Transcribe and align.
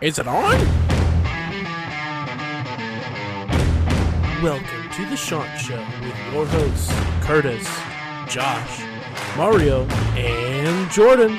Is 0.00 0.18
it 0.18 0.26
on? 0.26 0.58
Welcome 4.42 4.90
to 4.94 5.04
the 5.10 5.14
Chant 5.14 5.60
Show 5.60 5.76
with 6.00 6.32
your 6.32 6.46
hosts, 6.46 6.90
Curtis, 7.20 7.68
Josh, 8.26 8.80
Mario, 9.36 9.84
and 10.16 10.90
Jordan. 10.90 11.32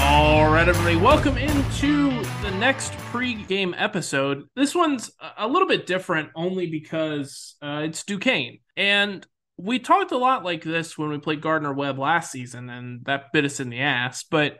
All 0.00 0.52
right, 0.52 0.68
everybody, 0.68 0.94
welcome 0.94 1.36
into 1.36 2.22
the 2.42 2.52
next 2.60 2.92
pre-game 3.10 3.74
episode. 3.76 4.46
This 4.54 4.76
one's 4.76 5.10
a 5.36 5.48
little 5.48 5.66
bit 5.66 5.84
different 5.84 6.28
only 6.36 6.68
because 6.68 7.56
uh, 7.60 7.80
it's 7.82 8.04
Duquesne. 8.04 8.60
And 8.76 9.26
we 9.58 9.80
talked 9.80 10.12
a 10.12 10.18
lot 10.18 10.44
like 10.44 10.62
this 10.62 10.96
when 10.96 11.10
we 11.10 11.18
played 11.18 11.42
Gardner 11.42 11.72
Webb 11.72 11.98
last 11.98 12.30
season, 12.30 12.70
and 12.70 13.04
that 13.04 13.32
bit 13.32 13.44
us 13.44 13.60
in 13.60 13.70
the 13.70 13.80
ass. 13.80 14.22
But 14.22 14.58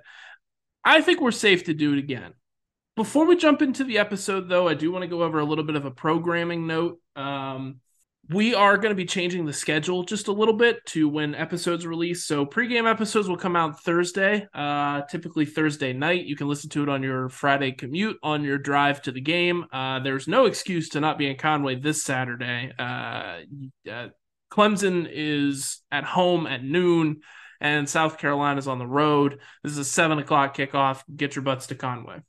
I 0.84 1.00
think 1.00 1.20
we're 1.20 1.30
safe 1.30 1.64
to 1.64 1.74
do 1.74 1.92
it 1.92 1.98
again. 1.98 2.34
Before 2.96 3.24
we 3.24 3.36
jump 3.36 3.62
into 3.62 3.84
the 3.84 3.98
episode, 3.98 4.48
though, 4.48 4.66
I 4.66 4.74
do 4.74 4.90
want 4.90 5.02
to 5.02 5.08
go 5.08 5.22
over 5.22 5.38
a 5.38 5.44
little 5.44 5.62
bit 5.62 5.76
of 5.76 5.84
a 5.84 5.90
programming 5.92 6.66
note. 6.66 6.98
Um, 7.14 7.76
we 8.30 8.56
are 8.56 8.76
going 8.76 8.90
to 8.90 8.96
be 8.96 9.06
changing 9.06 9.46
the 9.46 9.52
schedule 9.52 10.02
just 10.02 10.26
a 10.26 10.32
little 10.32 10.54
bit 10.54 10.84
to 10.86 11.08
when 11.08 11.36
episodes 11.36 11.86
release. 11.86 12.26
So 12.26 12.44
pregame 12.44 12.90
episodes 12.90 13.28
will 13.28 13.36
come 13.36 13.54
out 13.54 13.82
Thursday, 13.84 14.48
uh, 14.52 15.02
typically 15.02 15.46
Thursday 15.46 15.92
night. 15.92 16.26
You 16.26 16.34
can 16.34 16.48
listen 16.48 16.68
to 16.70 16.82
it 16.82 16.88
on 16.88 17.04
your 17.04 17.28
Friday 17.28 17.70
commute 17.70 18.18
on 18.22 18.42
your 18.42 18.58
drive 18.58 19.00
to 19.02 19.12
the 19.12 19.20
game. 19.20 19.64
Uh, 19.72 20.00
there's 20.00 20.26
no 20.26 20.46
excuse 20.46 20.88
to 20.90 21.00
not 21.00 21.18
be 21.18 21.30
in 21.30 21.36
Conway 21.36 21.76
this 21.76 22.02
Saturday. 22.02 22.72
Uh, 22.76 23.38
uh 23.88 24.08
Clemson 24.50 25.08
is 25.10 25.80
at 25.90 26.04
home 26.04 26.46
at 26.46 26.62
noon, 26.62 27.20
and 27.60 27.88
South 27.88 28.18
Carolina 28.18 28.58
is 28.58 28.68
on 28.68 28.78
the 28.78 28.86
road. 28.86 29.40
This 29.62 29.72
is 29.72 29.78
a 29.78 29.84
seven 29.84 30.18
o'clock 30.18 30.56
kickoff. 30.56 31.02
Get 31.14 31.36
your 31.36 31.42
butts 31.42 31.66
to 31.68 31.74
Conway. 31.74 32.22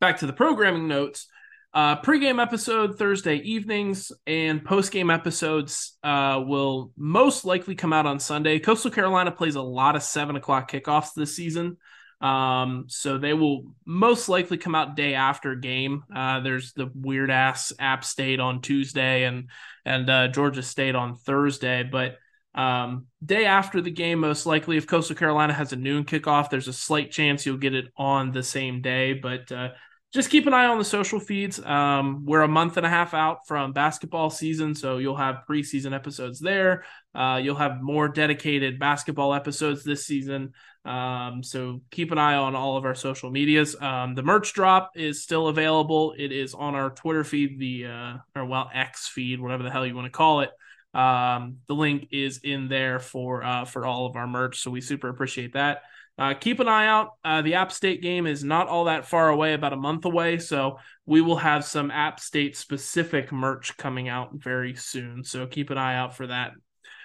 Back 0.00 0.18
to 0.18 0.26
the 0.26 0.32
programming 0.32 0.88
notes. 0.88 1.28
Uh, 1.74 1.96
pre-game 1.96 2.38
episode 2.38 2.98
Thursday 2.98 3.36
evenings 3.36 4.12
and 4.26 4.62
post-game 4.62 5.08
episodes 5.08 5.96
uh, 6.02 6.42
will 6.44 6.92
most 6.98 7.46
likely 7.46 7.74
come 7.74 7.94
out 7.94 8.04
on 8.04 8.20
Sunday. 8.20 8.58
Coastal 8.58 8.90
Carolina 8.90 9.30
plays 9.30 9.54
a 9.54 9.62
lot 9.62 9.96
of 9.96 10.02
seven 10.02 10.36
o'clock 10.36 10.70
kickoffs 10.70 11.14
this 11.14 11.34
season, 11.34 11.78
um, 12.22 12.84
so 12.88 13.18
they 13.18 13.34
will 13.34 13.64
most 13.84 14.28
likely 14.28 14.56
come 14.56 14.74
out 14.74 14.96
day 14.96 15.14
after 15.14 15.54
game. 15.56 16.04
Uh, 16.14 16.40
there's 16.40 16.72
the 16.72 16.90
weird 16.94 17.30
ass 17.30 17.72
App 17.78 18.04
State 18.04 18.40
on 18.40 18.60
Tuesday 18.60 19.24
and 19.24 19.50
and 19.84 20.08
uh, 20.08 20.28
Georgia 20.28 20.62
State 20.62 20.94
on 20.94 21.16
Thursday, 21.16 21.82
but 21.82 22.16
um, 22.54 23.06
day 23.24 23.46
after 23.46 23.80
the 23.80 23.90
game, 23.90 24.20
most 24.20 24.46
likely, 24.46 24.76
if 24.76 24.86
Coastal 24.86 25.16
Carolina 25.16 25.52
has 25.52 25.72
a 25.72 25.76
noon 25.76 26.04
kickoff, 26.04 26.50
there's 26.50 26.68
a 26.68 26.72
slight 26.72 27.10
chance 27.10 27.44
you'll 27.44 27.56
get 27.56 27.74
it 27.74 27.86
on 27.96 28.30
the 28.30 28.42
same 28.42 28.82
day, 28.82 29.14
but 29.14 29.50
uh, 29.50 29.70
just 30.12 30.28
keep 30.28 30.46
an 30.46 30.52
eye 30.52 30.66
on 30.66 30.78
the 30.78 30.84
social 30.84 31.18
feeds. 31.18 31.58
Um, 31.64 32.24
we're 32.26 32.42
a 32.42 32.48
month 32.48 32.76
and 32.76 32.84
a 32.84 32.88
half 32.88 33.14
out 33.14 33.46
from 33.46 33.72
basketball 33.72 34.28
season, 34.28 34.74
so 34.74 34.98
you'll 34.98 35.16
have 35.16 35.44
preseason 35.48 35.94
episodes 35.94 36.38
there. 36.38 36.84
Uh, 37.14 37.40
you'll 37.42 37.56
have 37.56 37.80
more 37.80 38.08
dedicated 38.08 38.78
basketball 38.78 39.32
episodes 39.32 39.84
this 39.84 40.04
season. 40.04 40.52
Um, 40.84 41.42
so 41.42 41.80
keep 41.90 42.12
an 42.12 42.18
eye 42.18 42.34
on 42.34 42.54
all 42.54 42.76
of 42.76 42.84
our 42.84 42.94
social 42.94 43.30
medias. 43.30 43.74
Um, 43.80 44.14
the 44.14 44.22
merch 44.22 44.52
drop 44.52 44.90
is 44.96 45.22
still 45.22 45.48
available. 45.48 46.14
It 46.18 46.30
is 46.30 46.52
on 46.52 46.74
our 46.74 46.90
Twitter 46.90 47.24
feed, 47.24 47.58
the 47.58 47.86
uh, 47.86 48.16
or 48.36 48.44
well 48.44 48.70
X 48.74 49.08
feed, 49.08 49.40
whatever 49.40 49.62
the 49.62 49.70
hell 49.70 49.86
you 49.86 49.94
want 49.94 50.06
to 50.06 50.10
call 50.10 50.40
it. 50.40 50.50
Um, 50.94 51.58
the 51.68 51.74
link 51.74 52.08
is 52.10 52.40
in 52.44 52.68
there 52.68 52.98
for 52.98 53.42
uh, 53.42 53.64
for 53.64 53.86
all 53.86 54.04
of 54.04 54.16
our 54.16 54.26
merch. 54.26 54.60
So 54.60 54.70
we 54.70 54.82
super 54.82 55.08
appreciate 55.08 55.54
that. 55.54 55.82
Uh, 56.18 56.34
keep 56.34 56.60
an 56.60 56.68
eye 56.68 56.86
out. 56.86 57.12
Uh, 57.24 57.42
the 57.42 57.54
App 57.54 57.72
State 57.72 58.02
game 58.02 58.26
is 58.26 58.44
not 58.44 58.68
all 58.68 58.84
that 58.84 59.06
far 59.06 59.30
away, 59.30 59.54
about 59.54 59.72
a 59.72 59.76
month 59.76 60.04
away. 60.04 60.38
So 60.38 60.78
we 61.06 61.20
will 61.20 61.36
have 61.36 61.64
some 61.64 61.90
App 61.90 62.20
State 62.20 62.56
specific 62.56 63.32
merch 63.32 63.76
coming 63.76 64.08
out 64.08 64.30
very 64.34 64.74
soon. 64.74 65.24
So 65.24 65.46
keep 65.46 65.70
an 65.70 65.78
eye 65.78 65.96
out 65.96 66.16
for 66.16 66.26
that. 66.26 66.52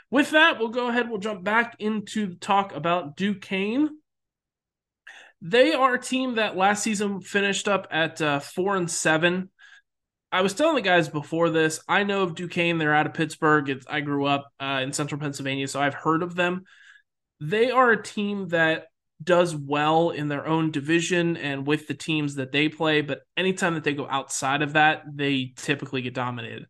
With 0.09 0.31
that, 0.31 0.59
we'll 0.59 0.69
go 0.69 0.89
ahead. 0.89 1.09
We'll 1.09 1.19
jump 1.19 1.43
back 1.43 1.75
into 1.79 2.35
talk 2.35 2.75
about 2.75 3.17
Duquesne. 3.17 3.89
They 5.41 5.73
are 5.73 5.95
a 5.95 6.01
team 6.01 6.35
that 6.35 6.57
last 6.57 6.83
season 6.83 7.21
finished 7.21 7.67
up 7.67 7.87
at 7.91 8.21
uh, 8.21 8.39
four 8.39 8.75
and 8.75 8.89
seven. 8.89 9.49
I 10.31 10.41
was 10.41 10.53
telling 10.53 10.75
the 10.75 10.81
guys 10.81 11.07
before 11.07 11.49
this. 11.49 11.79
I 11.87 12.03
know 12.03 12.23
of 12.23 12.35
Duquesne. 12.35 12.77
They're 12.77 12.93
out 12.93 13.05
of 13.05 13.13
Pittsburgh. 13.13 13.69
It's, 13.69 13.85
I 13.87 14.01
grew 14.01 14.25
up 14.25 14.51
uh, 14.59 14.81
in 14.83 14.91
Central 14.93 15.21
Pennsylvania, 15.21 15.67
so 15.67 15.81
I've 15.81 15.93
heard 15.93 16.23
of 16.23 16.35
them. 16.35 16.63
They 17.39 17.71
are 17.71 17.91
a 17.91 18.03
team 18.03 18.49
that 18.49 18.87
does 19.23 19.55
well 19.55 20.11
in 20.11 20.27
their 20.27 20.45
own 20.45 20.71
division 20.71 21.37
and 21.37 21.65
with 21.65 21.87
the 21.87 21.93
teams 21.93 22.35
that 22.35 22.51
they 22.51 22.69
play, 22.69 23.01
but 23.01 23.21
anytime 23.35 23.73
that 23.73 23.83
they 23.83 23.93
go 23.93 24.07
outside 24.07 24.61
of 24.61 24.73
that, 24.73 25.03
they 25.11 25.53
typically 25.55 26.01
get 26.01 26.13
dominated. 26.13 26.67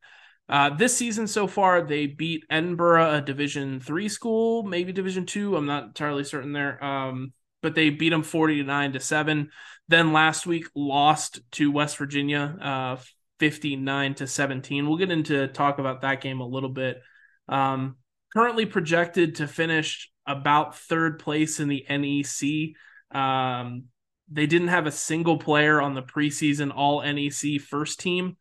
Uh, 0.49 0.69
this 0.69 0.95
season 0.95 1.27
so 1.27 1.45
far, 1.45 1.81
they 1.81 2.07
beat 2.07 2.45
Edinboro, 2.49 3.17
a 3.17 3.21
Division 3.21 3.81
three 3.81 4.07
school, 4.07 4.63
maybe 4.63 4.93
Division 4.93 5.25
two. 5.25 5.57
I'm 5.57 5.65
not 5.65 5.83
entirely 5.83 6.23
certain 6.23 6.53
there, 6.53 6.81
um, 6.81 7.33
but 7.61 7.75
they 7.75 7.89
beat 7.89 8.09
them 8.09 8.23
49 8.23 8.93
to 8.93 8.99
seven. 9.01 9.49
Then 9.89 10.13
last 10.13 10.47
week 10.47 10.65
lost 10.73 11.41
to 11.53 11.71
West 11.71 11.97
Virginia, 11.97 12.57
uh, 12.61 13.03
59 13.39 14.15
to 14.15 14.27
17. 14.27 14.87
We'll 14.87 14.97
get 14.97 15.11
into 15.11 15.47
talk 15.49 15.79
about 15.79 16.01
that 16.01 16.21
game 16.21 16.39
a 16.39 16.47
little 16.47 16.69
bit. 16.69 17.01
Um, 17.49 17.97
currently 18.33 18.65
projected 18.65 19.35
to 19.35 19.47
finish 19.47 20.11
about 20.27 20.77
third 20.77 21.19
place 21.19 21.59
in 21.59 21.67
the 21.67 21.85
NEC. 21.89 22.75
Um, 23.17 23.85
they 24.29 24.45
didn't 24.45 24.67
have 24.67 24.85
a 24.85 24.91
single 24.91 25.37
player 25.37 25.81
on 25.81 25.93
the 25.95 26.03
preseason 26.03 26.71
All 26.75 27.01
NEC 27.01 27.61
first 27.61 27.99
team. 27.99 28.35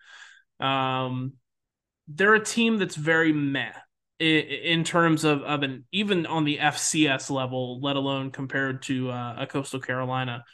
Um, 0.58 1.34
they're 2.08 2.34
a 2.34 2.44
team 2.44 2.78
that's 2.78 2.96
very 2.96 3.32
meh 3.32 3.72
in, 4.18 4.84
terms 4.84 5.24
of, 5.24 5.42
of 5.42 5.62
an 5.62 5.84
even 5.92 6.26
on 6.26 6.44
the 6.44 6.58
FCS 6.58 7.30
level, 7.30 7.80
let 7.80 7.96
alone 7.96 8.30
compared 8.30 8.82
to 8.82 9.10
uh, 9.10 9.36
a 9.40 9.46
Coastal 9.46 9.80
Carolina. 9.80 10.44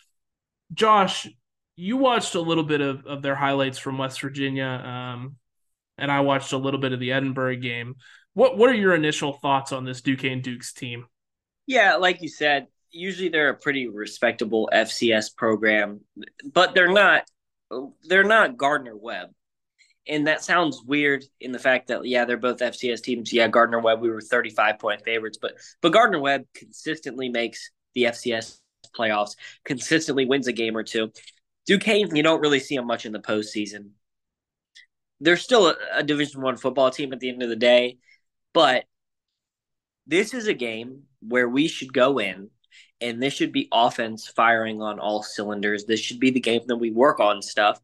Josh, 0.73 1.29
you 1.77 1.97
watched 1.97 2.35
a 2.35 2.41
little 2.41 2.65
bit 2.65 2.81
of, 2.81 3.07
of 3.07 3.23
their 3.23 3.35
highlights 3.35 3.79
from 3.79 3.99
West 3.99 4.21
Virginia, 4.21 4.67
um, 4.67 5.37
and 5.97 6.11
I 6.11 6.21
watched 6.21 6.53
a 6.53 6.59
little 6.59 6.81
bit 6.81 6.93
of 6.93 7.01
the 7.01 7.11
Edinboro 7.11 7.61
game. 7.61 7.97
What 8.35 8.57
what 8.57 8.71
are 8.71 8.75
your 8.75 8.95
initial 8.95 9.35
thoughts 9.35 9.73
on 9.73 9.85
this 9.85 10.01
Duquesne 10.01 10.41
Dukes 10.41 10.73
team? 10.73 11.07
Yeah, 11.73 11.97
like 11.97 12.21
you 12.21 12.29
said, 12.29 12.67
usually 12.91 13.31
they're 13.31 13.49
a 13.49 13.57
pretty 13.57 13.89
respectable 13.89 14.69
FCS 14.71 15.35
program, 15.35 16.01
but 16.45 16.75
they're 16.75 16.93
not 16.93 17.25
they're 18.07 18.25
not 18.25 18.59
Gardner 18.59 18.95
Webb. 18.95 19.31
And 20.07 20.27
that 20.27 20.45
sounds 20.45 20.83
weird 20.85 21.25
in 21.41 21.51
the 21.51 21.59
fact 21.59 21.89
that 21.89 22.05
yeah, 22.05 22.27
they're 22.27 22.37
both 22.37 22.59
FCS 22.59 23.01
teams. 23.01 23.33
Yeah, 23.33 23.49
Gardner 23.49 23.81
Webb 23.81 24.03
we 24.03 24.11
were 24.11 24.21
35 24.21 24.79
point 24.79 25.03
favorites, 25.03 25.39
but 25.41 25.55
but 25.81 25.95
Gardner 25.95 26.21
Webb 26.21 26.45
consistently 26.55 27.31
makes 27.31 27.71
the 27.95 28.03
FCS 28.03 28.59
playoffs, 28.95 29.37
consistently 29.65 30.27
wins 30.27 30.49
a 30.49 30.53
game 30.53 30.77
or 30.77 30.83
two. 30.83 31.11
Duquesne, 31.65 32.15
you 32.15 32.23
don't 32.23 32.43
really 32.43 32.61
see 32.61 32.77
them 32.77 32.87
much 32.87 33.07
in 33.07 33.13
the 33.13 33.19
postseason. 33.19 33.93
They're 35.21 35.39
still 35.39 35.69
a, 35.69 35.77
a 35.95 36.03
Division 36.03 36.43
One 36.43 36.59
football 36.59 36.91
team 36.91 37.15
at 37.15 37.21
the 37.21 37.31
end 37.31 37.43
of 37.43 37.49
the 37.49 37.57
day, 37.57 37.97
but 38.53 38.85
this 40.07 40.35
is 40.35 40.47
a 40.47 40.55
game 40.55 41.03
where 41.21 41.49
we 41.49 41.69
should 41.69 41.93
go 41.93 42.19
in 42.19 42.51
and 43.01 43.23
this 43.23 43.35
should 43.35 43.53
be 43.53 43.69
offense 43.73 44.29
firing 44.29 44.81
on 44.81 44.99
all 44.99 45.23
cylinders. 45.23 45.85
This 45.85 46.01
should 46.01 46.21
be 46.21 46.31
the 46.31 46.41
game 46.41 46.63
that 46.67 46.77
we 46.77 46.91
work 46.91 47.21
on 47.21 47.43
stuff. 47.43 47.81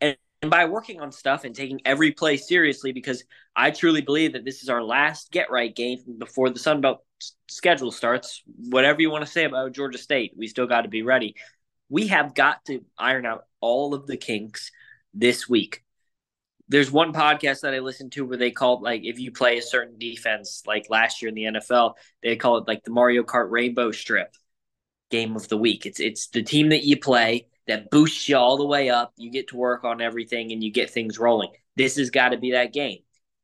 And, 0.00 0.16
and 0.40 0.50
by 0.50 0.66
working 0.66 1.00
on 1.00 1.12
stuff 1.12 1.44
and 1.44 1.54
taking 1.54 1.80
every 1.84 2.12
play 2.12 2.36
seriously, 2.36 2.92
because 2.92 3.24
I 3.54 3.70
truly 3.70 4.00
believe 4.00 4.32
that 4.32 4.44
this 4.44 4.62
is 4.62 4.68
our 4.68 4.82
last 4.82 5.32
get 5.32 5.50
right 5.50 5.74
game 5.74 5.98
before 6.18 6.50
the 6.50 6.58
Sun 6.58 6.80
Belt 6.80 7.04
schedule 7.48 7.90
starts. 7.90 8.42
Whatever 8.68 9.02
you 9.02 9.10
want 9.10 9.24
to 9.24 9.30
say 9.30 9.44
about 9.44 9.72
Georgia 9.72 9.98
State, 9.98 10.32
we 10.36 10.46
still 10.46 10.66
got 10.66 10.82
to 10.82 10.88
be 10.88 11.02
ready. 11.02 11.34
We 11.88 12.06
have 12.08 12.34
got 12.34 12.64
to 12.66 12.84
iron 12.96 13.26
out 13.26 13.44
all 13.60 13.94
of 13.94 14.06
the 14.06 14.16
kinks 14.16 14.70
this 15.12 15.48
week 15.48 15.82
there's 16.72 16.90
one 16.90 17.12
podcast 17.12 17.60
that 17.60 17.74
I 17.74 17.80
listened 17.80 18.12
to 18.12 18.24
where 18.24 18.38
they 18.38 18.50
called 18.50 18.82
like 18.82 19.04
if 19.04 19.18
you 19.18 19.30
play 19.30 19.58
a 19.58 19.62
certain 19.62 19.98
defense, 19.98 20.62
like 20.66 20.86
last 20.88 21.20
year 21.20 21.28
in 21.28 21.34
the 21.34 21.44
NFL, 21.44 21.94
they 22.22 22.34
call 22.36 22.56
it 22.56 22.66
like 22.66 22.82
the 22.82 22.90
Mario 22.90 23.22
Kart 23.22 23.50
Rainbow 23.50 23.92
Strip 23.92 24.34
game 25.10 25.36
of 25.36 25.46
the 25.48 25.58
week. 25.58 25.84
It's 25.86 26.00
it's 26.00 26.28
the 26.28 26.42
team 26.42 26.70
that 26.70 26.82
you 26.82 26.98
play 26.98 27.46
that 27.68 27.90
boosts 27.90 28.28
you 28.28 28.36
all 28.36 28.56
the 28.56 28.66
way 28.66 28.88
up. 28.88 29.12
You 29.16 29.30
get 29.30 29.48
to 29.48 29.56
work 29.56 29.84
on 29.84 30.00
everything 30.00 30.50
and 30.50 30.64
you 30.64 30.72
get 30.72 30.90
things 30.90 31.18
rolling. 31.18 31.50
This 31.76 31.96
has 31.96 32.10
got 32.10 32.30
to 32.30 32.38
be 32.38 32.52
that 32.52 32.72
game. 32.72 32.98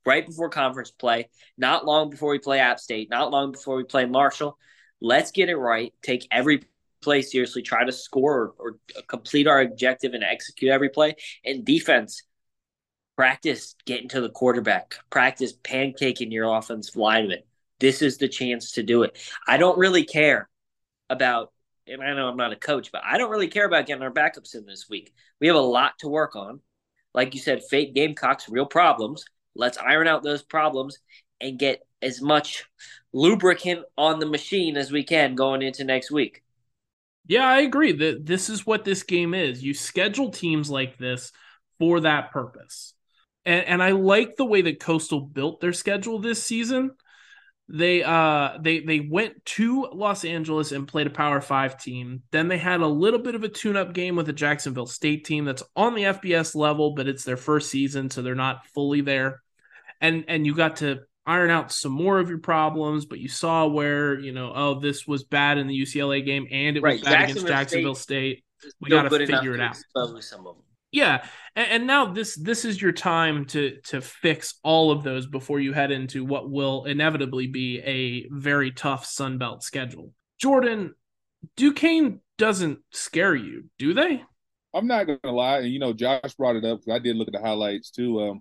Right 0.06 0.26
before 0.26 0.48
conference 0.48 0.90
play, 0.90 1.28
not 1.58 1.84
long 1.84 2.08
before 2.08 2.30
we 2.30 2.38
play 2.38 2.60
App 2.60 2.80
State, 2.80 3.10
not 3.10 3.30
long 3.30 3.52
before 3.52 3.76
we 3.76 3.84
play 3.84 4.06
Marshall. 4.06 4.56
Let's 5.02 5.32
get 5.32 5.50
it 5.50 5.56
right. 5.56 5.92
Take 6.02 6.26
every 6.30 6.62
play 7.02 7.20
seriously, 7.22 7.62
try 7.62 7.84
to 7.84 7.92
score 7.92 8.54
or, 8.58 8.76
or 8.96 9.02
complete 9.06 9.46
our 9.46 9.60
objective 9.60 10.14
and 10.14 10.24
execute 10.24 10.70
every 10.70 10.88
play. 10.88 11.14
And 11.44 11.64
defense, 11.64 12.22
practice 13.18 13.74
getting 13.84 14.08
to 14.08 14.20
the 14.20 14.28
quarterback, 14.28 14.94
practice 15.10 15.52
pancaking 15.52 16.30
your 16.30 16.56
offensive 16.56 16.94
lineman, 16.94 17.40
this 17.80 18.00
is 18.00 18.16
the 18.18 18.28
chance 18.28 18.70
to 18.70 18.84
do 18.84 19.02
it. 19.02 19.18
I 19.44 19.56
don't 19.56 19.76
really 19.76 20.04
care 20.04 20.48
about, 21.10 21.52
and 21.88 22.00
I 22.00 22.14
know 22.14 22.28
I'm 22.28 22.36
not 22.36 22.52
a 22.52 22.56
coach, 22.56 22.92
but 22.92 23.02
I 23.04 23.18
don't 23.18 23.32
really 23.32 23.48
care 23.48 23.66
about 23.66 23.86
getting 23.86 24.04
our 24.04 24.12
backups 24.12 24.54
in 24.54 24.66
this 24.66 24.88
week. 24.88 25.12
We 25.40 25.48
have 25.48 25.56
a 25.56 25.60
lot 25.60 25.98
to 25.98 26.08
work 26.08 26.36
on. 26.36 26.60
Like 27.12 27.34
you 27.34 27.40
said, 27.40 27.64
fake 27.68 27.92
Gamecocks, 27.92 28.48
real 28.48 28.66
problems. 28.66 29.24
Let's 29.56 29.78
iron 29.78 30.06
out 30.06 30.22
those 30.22 30.44
problems 30.44 30.96
and 31.40 31.58
get 31.58 31.82
as 32.00 32.22
much 32.22 32.66
lubricant 33.12 33.84
on 33.96 34.20
the 34.20 34.26
machine 34.26 34.76
as 34.76 34.92
we 34.92 35.02
can 35.02 35.34
going 35.34 35.62
into 35.62 35.82
next 35.82 36.12
week. 36.12 36.44
Yeah, 37.26 37.48
I 37.48 37.62
agree 37.62 37.90
that 37.90 38.26
this 38.26 38.48
is 38.48 38.64
what 38.64 38.84
this 38.84 39.02
game 39.02 39.34
is. 39.34 39.60
You 39.60 39.74
schedule 39.74 40.30
teams 40.30 40.70
like 40.70 40.98
this 40.98 41.32
for 41.80 41.98
that 42.00 42.30
purpose. 42.30 42.94
And 43.48 43.64
and 43.64 43.82
I 43.82 43.92
like 43.92 44.36
the 44.36 44.44
way 44.44 44.60
that 44.60 44.78
Coastal 44.78 45.22
built 45.22 45.62
their 45.62 45.72
schedule 45.72 46.18
this 46.18 46.42
season. 46.42 46.90
They 47.66 48.02
uh 48.02 48.58
they 48.60 48.80
they 48.80 49.00
went 49.00 49.42
to 49.46 49.88
Los 49.90 50.26
Angeles 50.26 50.70
and 50.70 50.86
played 50.86 51.06
a 51.06 51.10
Power 51.10 51.40
5 51.40 51.82
team. 51.82 52.22
Then 52.30 52.48
they 52.48 52.58
had 52.58 52.82
a 52.82 52.86
little 52.86 53.20
bit 53.20 53.34
of 53.34 53.44
a 53.44 53.48
tune-up 53.48 53.94
game 53.94 54.16
with 54.16 54.26
the 54.26 54.34
Jacksonville 54.34 54.86
State 54.86 55.24
team 55.24 55.46
that's 55.46 55.62
on 55.74 55.94
the 55.94 56.02
FBS 56.02 56.54
level, 56.54 56.92
but 56.92 57.08
it's 57.08 57.24
their 57.24 57.38
first 57.38 57.70
season 57.70 58.10
so 58.10 58.20
they're 58.20 58.34
not 58.34 58.66
fully 58.74 59.00
there. 59.00 59.40
And 59.98 60.26
and 60.28 60.44
you 60.44 60.54
got 60.54 60.76
to 60.76 61.00
iron 61.24 61.50
out 61.50 61.72
some 61.72 61.92
more 61.92 62.18
of 62.18 62.28
your 62.28 62.40
problems, 62.40 63.06
but 63.06 63.18
you 63.18 63.28
saw 63.28 63.66
where, 63.66 64.18
you 64.18 64.32
know, 64.32 64.52
oh, 64.54 64.78
this 64.78 65.06
was 65.06 65.24
bad 65.24 65.56
in 65.56 65.68
the 65.68 65.82
UCLA 65.82 66.24
game 66.24 66.46
and 66.50 66.76
it 66.76 66.82
right. 66.82 67.00
was 67.00 67.02
bad 67.02 67.30
against 67.30 67.46
Jacksonville 67.46 67.94
State. 67.94 68.44
State. 68.60 68.74
We 68.78 68.90
got 68.90 69.08
to 69.08 69.10
figure 69.10 69.54
it 69.54 69.60
out. 69.60 69.76
Some 69.94 70.46
of 70.46 70.56
them. 70.56 70.64
Yeah, 70.90 71.26
and, 71.54 71.70
and, 71.70 71.86
now 71.86 72.06
this 72.06 72.34
this 72.34 72.64
is 72.64 72.80
your 72.80 72.92
time 72.92 73.44
to 73.46 73.78
to 73.88 74.00
fix 74.00 74.54
all 74.62 74.90
of 74.90 75.02
those 75.02 75.26
before 75.26 75.60
you 75.60 75.74
head 75.74 75.90
into 75.90 76.24
what 76.24 76.50
will 76.50 76.86
inevitably 76.86 77.46
be 77.46 77.80
a 77.80 78.26
very 78.30 78.72
tough 78.72 79.04
Sun 79.04 79.36
Belt 79.36 79.62
schedule. 79.62 80.12
Jordan, 80.40 80.94
Duquesne 81.56 82.20
doesn't 82.38 82.78
scare 82.90 83.34
you, 83.34 83.64
do 83.78 83.92
they? 83.92 84.22
I'm 84.74 84.86
not 84.86 85.04
gonna 85.06 85.34
lie, 85.34 85.58
and 85.58 85.72
you 85.72 85.78
know 85.78 85.92
Josh 85.92 86.34
brought 86.38 86.56
it 86.56 86.64
up 86.64 86.80
because 86.80 86.94
I 86.94 87.02
did 87.02 87.16
look 87.16 87.28
at 87.28 87.34
the 87.34 87.46
highlights 87.46 87.90
too. 87.90 88.22
Um, 88.22 88.40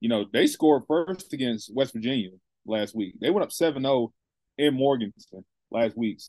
you 0.00 0.08
know, 0.08 0.26
they 0.32 0.46
scored 0.46 0.82
first 0.86 1.32
against 1.32 1.74
West 1.74 1.94
Virginia 1.94 2.30
last 2.66 2.94
week. 2.94 3.14
They 3.20 3.30
went 3.30 3.44
up 3.44 3.50
7-0 3.50 4.12
in 4.58 4.74
Morgantown 4.74 5.44
last 5.70 5.96
week. 5.96 6.20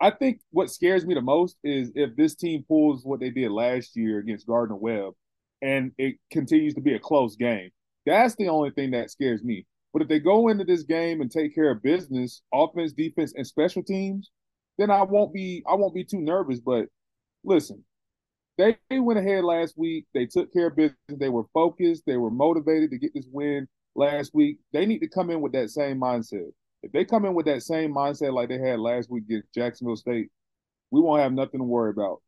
I 0.00 0.10
think 0.10 0.40
what 0.50 0.70
scares 0.70 1.04
me 1.04 1.14
the 1.14 1.20
most 1.20 1.56
is 1.62 1.92
if 1.94 2.16
this 2.16 2.34
team 2.34 2.64
pulls 2.66 3.04
what 3.04 3.20
they 3.20 3.30
did 3.30 3.50
last 3.50 3.96
year 3.96 4.18
against 4.18 4.46
Gardner 4.46 4.76
Webb 4.76 5.12
and 5.62 5.92
it 5.98 6.16
continues 6.30 6.74
to 6.74 6.80
be 6.80 6.94
a 6.94 6.98
close 6.98 7.36
game. 7.36 7.70
That's 8.06 8.34
the 8.36 8.48
only 8.48 8.70
thing 8.70 8.92
that 8.92 9.10
scares 9.10 9.42
me. 9.44 9.66
But 9.92 10.02
if 10.02 10.08
they 10.08 10.20
go 10.20 10.48
into 10.48 10.64
this 10.64 10.84
game 10.84 11.20
and 11.20 11.30
take 11.30 11.54
care 11.54 11.70
of 11.70 11.82
business, 11.82 12.42
offense, 12.52 12.92
defense, 12.92 13.34
and 13.36 13.46
special 13.46 13.82
teams, 13.82 14.30
then 14.78 14.90
I 14.90 15.02
won't 15.02 15.34
be 15.34 15.62
I 15.68 15.74
won't 15.74 15.94
be 15.94 16.04
too 16.04 16.20
nervous. 16.20 16.60
But 16.60 16.86
listen, 17.44 17.84
they 18.56 18.76
went 18.90 19.18
ahead 19.18 19.44
last 19.44 19.76
week. 19.76 20.06
They 20.14 20.26
took 20.26 20.52
care 20.52 20.68
of 20.68 20.76
business. 20.76 20.96
They 21.08 21.28
were 21.28 21.44
focused. 21.52 22.04
They 22.06 22.16
were 22.16 22.30
motivated 22.30 22.90
to 22.90 22.98
get 22.98 23.12
this 23.14 23.26
win 23.30 23.68
last 23.94 24.32
week. 24.32 24.58
They 24.72 24.86
need 24.86 25.00
to 25.00 25.08
come 25.08 25.30
in 25.30 25.40
with 25.40 25.52
that 25.52 25.70
same 25.70 26.00
mindset. 26.00 26.50
If 26.82 26.92
they 26.92 27.04
come 27.04 27.24
in 27.24 27.34
with 27.34 27.46
that 27.46 27.62
same 27.62 27.94
mindset 27.94 28.32
like 28.32 28.48
they 28.48 28.58
had 28.58 28.80
last 28.80 29.10
week 29.10 29.24
against 29.24 29.52
Jacksonville 29.54 29.96
State, 29.96 30.30
we 30.90 31.00
won't 31.00 31.22
have 31.22 31.32
nothing 31.32 31.60
to 31.60 31.64
worry 31.64 31.90
about. 31.90 32.22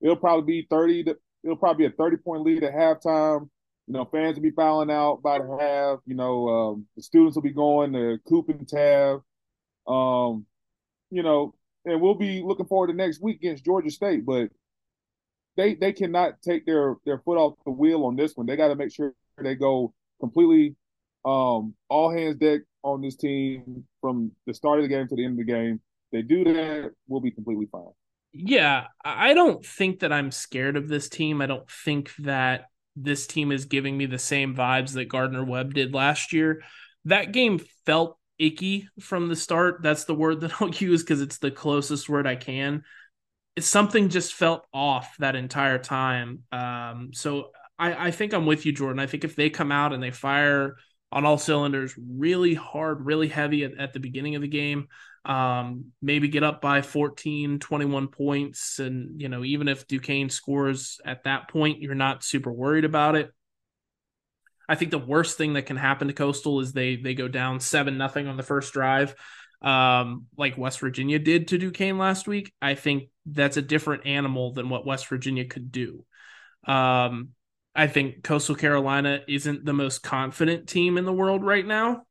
It'll 0.00 0.16
probably 0.16 0.62
be 0.62 0.66
30 0.70 1.04
to, 1.04 1.18
it'll 1.44 1.56
probably 1.56 1.86
be 1.86 1.92
a 1.92 1.96
30 1.96 2.16
point 2.18 2.42
lead 2.42 2.64
at 2.64 2.74
halftime. 2.74 3.48
You 3.86 3.94
know, 3.94 4.04
fans 4.06 4.36
will 4.36 4.42
be 4.42 4.50
fouling 4.50 4.90
out 4.90 5.22
by 5.22 5.38
the 5.38 5.56
half. 5.60 5.98
You 6.06 6.14
know, 6.14 6.48
um, 6.48 6.86
the 6.96 7.02
students 7.02 7.34
will 7.34 7.42
be 7.42 7.52
going 7.52 7.92
to 7.92 8.18
Coop 8.28 8.48
and 8.48 8.66
Tab. 8.66 9.22
Um, 9.86 10.46
you 11.10 11.22
know, 11.22 11.54
and 11.84 12.00
we'll 12.00 12.14
be 12.14 12.42
looking 12.42 12.66
forward 12.66 12.88
to 12.88 12.94
next 12.94 13.20
week 13.20 13.38
against 13.38 13.64
Georgia 13.64 13.90
State. 13.90 14.24
But 14.24 14.50
they 15.56 15.74
they 15.74 15.92
cannot 15.92 16.40
take 16.42 16.64
their 16.64 16.96
their 17.04 17.18
foot 17.18 17.38
off 17.38 17.54
the 17.64 17.72
wheel 17.72 18.04
on 18.04 18.16
this 18.16 18.36
one. 18.36 18.46
They 18.46 18.56
got 18.56 18.68
to 18.68 18.76
make 18.76 18.92
sure 18.92 19.14
they 19.42 19.54
go 19.54 19.92
completely 20.20 20.76
um, 21.24 21.74
all 21.88 22.10
hands 22.10 22.36
deck 22.36 22.62
on 22.82 23.00
this 23.00 23.16
team 23.16 23.84
from 24.00 24.32
the 24.46 24.54
start 24.54 24.78
of 24.78 24.84
the 24.84 24.88
game 24.88 25.06
to 25.08 25.16
the 25.16 25.24
end 25.24 25.38
of 25.38 25.46
the 25.46 25.52
game. 25.52 25.80
They 26.10 26.22
do 26.22 26.44
that, 26.44 26.92
we'll 27.06 27.20
be 27.20 27.30
completely 27.30 27.66
fine. 27.70 27.92
Yeah, 28.32 28.86
I 29.04 29.34
don't 29.34 29.64
think 29.64 30.00
that 30.00 30.12
I'm 30.12 30.30
scared 30.30 30.76
of 30.76 30.88
this 30.88 31.08
team. 31.08 31.42
I 31.42 31.46
don't 31.46 31.68
think 31.70 32.14
that 32.20 32.66
this 32.96 33.26
team 33.26 33.52
is 33.52 33.66
giving 33.66 33.96
me 33.96 34.06
the 34.06 34.18
same 34.18 34.54
vibes 34.54 34.92
that 34.94 35.06
Gardner 35.06 35.44
Webb 35.44 35.74
did 35.74 35.94
last 35.94 36.32
year. 36.32 36.62
That 37.04 37.32
game 37.32 37.60
felt 37.84 38.18
icky 38.38 38.88
from 39.00 39.28
the 39.28 39.36
start. 39.36 39.82
That's 39.82 40.04
the 40.04 40.14
word 40.14 40.40
that 40.42 40.60
I'll 40.60 40.70
use 40.70 41.02
because 41.02 41.20
it's 41.20 41.38
the 41.38 41.50
closest 41.50 42.08
word 42.08 42.26
I 42.26 42.36
can 42.36 42.84
something 43.58 44.08
just 44.08 44.32
felt 44.32 44.66
off 44.72 45.16
that 45.18 45.36
entire 45.36 45.78
time. 45.78 46.44
Um, 46.52 47.10
so 47.12 47.50
I, 47.78 48.08
I 48.08 48.10
think 48.10 48.32
I'm 48.32 48.46
with 48.46 48.64
you, 48.64 48.72
Jordan. 48.72 48.98
I 48.98 49.06
think 49.06 49.24
if 49.24 49.36
they 49.36 49.50
come 49.50 49.72
out 49.72 49.92
and 49.92 50.02
they 50.02 50.10
fire 50.10 50.76
on 51.12 51.24
all 51.24 51.38
cylinders 51.38 51.94
really 51.96 52.54
hard, 52.54 53.04
really 53.04 53.28
heavy 53.28 53.64
at, 53.64 53.78
at 53.78 53.92
the 53.92 54.00
beginning 54.00 54.34
of 54.34 54.42
the 54.42 54.48
game, 54.48 54.88
um, 55.24 55.92
maybe 56.00 56.28
get 56.28 56.42
up 56.42 56.60
by 56.60 56.82
14, 56.82 57.58
21 57.58 58.08
points. 58.08 58.78
And, 58.78 59.20
you 59.20 59.28
know, 59.28 59.44
even 59.44 59.68
if 59.68 59.86
Duquesne 59.86 60.30
scores 60.30 61.00
at 61.04 61.24
that 61.24 61.48
point, 61.48 61.80
you're 61.80 61.94
not 61.94 62.24
super 62.24 62.52
worried 62.52 62.84
about 62.84 63.14
it. 63.14 63.30
I 64.68 64.74
think 64.74 64.90
the 64.90 64.98
worst 64.98 65.36
thing 65.36 65.52
that 65.52 65.66
can 65.66 65.76
happen 65.76 66.08
to 66.08 66.14
Coastal 66.14 66.60
is 66.60 66.72
they 66.72 66.96
they 66.96 67.14
go 67.14 67.28
down 67.28 67.60
seven 67.60 67.98
nothing 67.98 68.26
on 68.26 68.36
the 68.36 68.42
first 68.42 68.72
drive 68.72 69.14
um, 69.62 70.26
like 70.36 70.58
West 70.58 70.80
Virginia 70.80 71.18
did 71.18 71.48
to 71.48 71.58
Duquesne 71.58 71.98
last 71.98 72.26
week, 72.26 72.52
I 72.60 72.74
think 72.74 73.04
that's 73.26 73.56
a 73.56 73.62
different 73.62 74.06
animal 74.06 74.52
than 74.52 74.68
what 74.68 74.84
West 74.84 75.06
Virginia 75.06 75.44
could 75.44 75.70
do. 75.70 76.04
Um, 76.66 77.30
I 77.74 77.86
think 77.86 78.22
Coastal 78.22 78.54
Carolina 78.54 79.20
isn't 79.26 79.64
the 79.64 79.72
most 79.72 80.02
confident 80.02 80.68
team 80.68 80.98
in 80.98 81.04
the 81.04 81.12
world 81.12 81.42
right 81.42 81.66
now, 81.66 82.02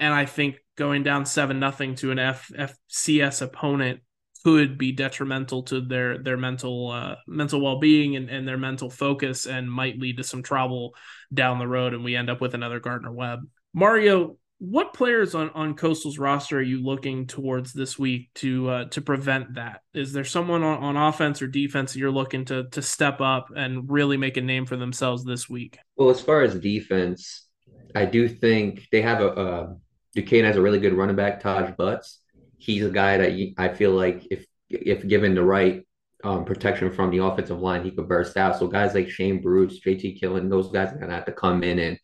and 0.00 0.12
I 0.12 0.26
think 0.26 0.56
going 0.76 1.02
down 1.02 1.26
seven 1.26 1.60
nothing 1.60 1.94
to 1.96 2.10
an 2.10 2.18
FCS 2.18 3.42
opponent 3.42 4.00
could 4.42 4.78
be 4.78 4.92
detrimental 4.92 5.62
to 5.64 5.80
their 5.80 6.18
their 6.18 6.36
mental 6.36 6.90
uh, 6.90 7.16
mental 7.28 7.60
well 7.60 7.78
being 7.78 8.16
and, 8.16 8.28
and 8.30 8.48
their 8.48 8.58
mental 8.58 8.90
focus, 8.90 9.46
and 9.46 9.70
might 9.70 9.98
lead 10.00 10.16
to 10.16 10.24
some 10.24 10.42
trouble 10.42 10.94
down 11.32 11.58
the 11.58 11.68
road, 11.68 11.94
and 11.94 12.02
we 12.02 12.16
end 12.16 12.30
up 12.30 12.40
with 12.40 12.54
another 12.54 12.80
Gardner 12.80 13.12
Webb. 13.12 13.40
Mario, 13.72 14.38
what 14.60 14.92
players 14.92 15.34
on, 15.34 15.48
on 15.54 15.74
Coastal's 15.74 16.18
roster 16.18 16.58
are 16.58 16.62
you 16.62 16.84
looking 16.84 17.26
towards 17.26 17.72
this 17.72 17.98
week 17.98 18.28
to 18.36 18.68
uh, 18.68 18.84
to 18.90 19.00
prevent 19.00 19.54
that? 19.54 19.80
Is 19.94 20.12
there 20.12 20.24
someone 20.24 20.62
on, 20.62 20.82
on 20.82 20.96
offense 20.98 21.40
or 21.40 21.46
defense 21.46 21.94
that 21.94 21.98
you're 21.98 22.10
looking 22.10 22.44
to 22.44 22.68
to 22.68 22.82
step 22.82 23.22
up 23.22 23.48
and 23.56 23.90
really 23.90 24.18
make 24.18 24.36
a 24.36 24.42
name 24.42 24.66
for 24.66 24.76
themselves 24.76 25.24
this 25.24 25.48
week? 25.48 25.78
Well, 25.96 26.10
as 26.10 26.20
far 26.20 26.42
as 26.42 26.54
defense, 26.54 27.46
I 27.94 28.04
do 28.04 28.28
think 28.28 28.86
they 28.92 29.00
have 29.00 29.22
a 29.22 29.28
uh, 29.28 29.72
Duquesne 30.14 30.44
has 30.44 30.56
a 30.56 30.62
really 30.62 30.78
good 30.78 30.92
running 30.92 31.16
back, 31.16 31.40
Taj 31.40 31.74
Butts. 31.76 32.20
He's 32.58 32.84
a 32.84 32.90
guy 32.90 33.16
that 33.16 33.54
I 33.56 33.68
feel 33.68 33.92
like 33.92 34.26
if 34.30 34.44
if 34.68 35.08
given 35.08 35.34
the 35.34 35.42
right 35.42 35.86
um, 36.22 36.44
protection 36.44 36.92
from 36.92 37.10
the 37.10 37.24
offensive 37.24 37.60
line, 37.60 37.82
he 37.82 37.92
could 37.92 38.08
burst 38.08 38.36
out. 38.36 38.58
So 38.58 38.66
guys 38.66 38.94
like 38.94 39.08
Shane 39.08 39.40
Bruce, 39.40 39.80
JT 39.80 40.20
Killen, 40.20 40.50
those 40.50 40.70
guys 40.70 40.92
are 40.92 40.98
gonna 40.98 41.14
have 41.14 41.24
to 41.24 41.32
come 41.32 41.62
in 41.62 41.78
and 41.78 41.98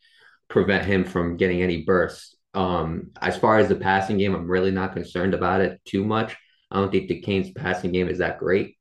prevent 0.48 0.86
him 0.86 1.04
from 1.04 1.36
getting 1.36 1.60
any 1.62 1.82
bursts. 1.82 2.35
Um, 2.56 3.10
as 3.20 3.36
far 3.36 3.58
as 3.58 3.68
the 3.68 3.76
passing 3.76 4.16
game, 4.16 4.34
I'm 4.34 4.50
really 4.50 4.70
not 4.70 4.94
concerned 4.94 5.34
about 5.34 5.60
it 5.60 5.78
too 5.84 6.04
much. 6.04 6.34
I 6.70 6.80
don't 6.80 6.90
think 6.90 7.08
Duquesne's 7.08 7.52
passing 7.52 7.92
game 7.92 8.08
is 8.08 8.18
that 8.18 8.38
great. 8.38 8.76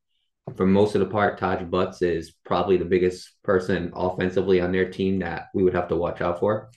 For 0.55 0.65
most 0.65 0.95
of 0.95 1.01
the 1.01 1.07
part, 1.07 1.37
Taj 1.37 1.61
Butts 1.63 2.01
is 2.01 2.33
probably 2.45 2.77
the 2.77 2.85
biggest 2.85 3.31
person 3.43 3.91
offensively 3.93 4.61
on 4.61 4.71
their 4.71 4.89
team 4.89 5.19
that 5.19 5.47
we 5.53 5.61
would 5.61 5.73
have 5.73 5.89
to 5.89 5.95
watch 5.97 6.21
out 6.21 6.39
for. 6.39 6.69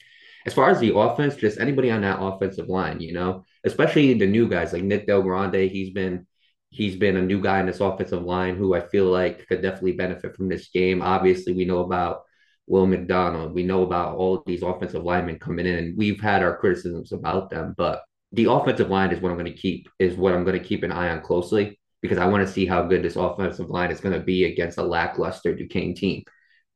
As 0.45 0.55
far 0.55 0.71
as 0.71 0.81
the 0.81 0.97
offense, 0.97 1.37
just 1.37 1.61
anybody 1.61 1.90
on 1.90 2.00
that 2.00 2.21
offensive 2.21 2.69
line, 2.69 3.00
you 3.00 3.12
know, 3.12 3.45
especially 3.64 4.14
the 4.14 4.26
new 4.26 4.49
guys 4.49 4.73
like 4.73 4.83
Nick 4.83 5.07
Del 5.07 5.23
Grande. 5.23 5.71
He's 5.71 5.90
been 5.90 6.26
he's 6.71 6.97
been 6.97 7.17
a 7.17 7.23
new 7.23 7.40
guy 7.40 7.61
in 7.61 7.67
this 7.67 7.81
offensive 7.81 8.23
line 8.23 8.57
who 8.57 8.75
I 8.75 8.81
feel 8.81 9.07
like 9.07 9.47
could 9.47 9.62
definitely 9.62 9.93
benefit 9.93 10.35
from 10.35 10.49
this 10.49 10.69
game. 10.71 11.00
Obviously, 11.00 11.52
we 11.52 11.64
know 11.64 11.81
about 11.81 12.23
Will 12.69 12.87
McDonald. 12.87 13.55
We 13.55 13.65
know 13.65 13.83
about 13.83 14.17
all 14.17 14.43
these 14.47 14.63
offensive 14.63 15.03
linemen 15.03 15.39
coming 15.39 15.67
in. 15.67 15.95
We've 15.97 16.21
had 16.21 16.43
our 16.43 16.57
criticisms 16.57 17.13
about 17.13 17.51
them, 17.51 17.75
but 17.77 18.03
the 18.33 18.51
offensive 18.51 18.91
line 18.91 19.11
is 19.11 19.21
what 19.21 19.31
I'm 19.31 19.39
going 19.39 19.53
to 19.53 19.59
keep 19.59 19.89
is 19.99 20.17
what 20.17 20.35
I'm 20.35 20.45
going 20.45 20.59
to 20.59 20.65
keep 20.65 20.83
an 20.83 20.93
eye 20.93 21.09
on 21.09 21.23
closely 21.23 21.79
because 22.03 22.19
I 22.19 22.27
want 22.27 22.47
to 22.47 22.53
see 22.53 22.67
how 22.67 22.83
good 22.83 23.03
this 23.03 23.17
offensive 23.17 23.71
line 23.71 23.91
is 23.91 24.01
going 24.01 24.15
to 24.15 24.25
be 24.25 24.45
against 24.45 24.79
a 24.79 24.83
lackluster 24.83 25.55
Duquesne 25.55 25.95
team. 25.95 26.23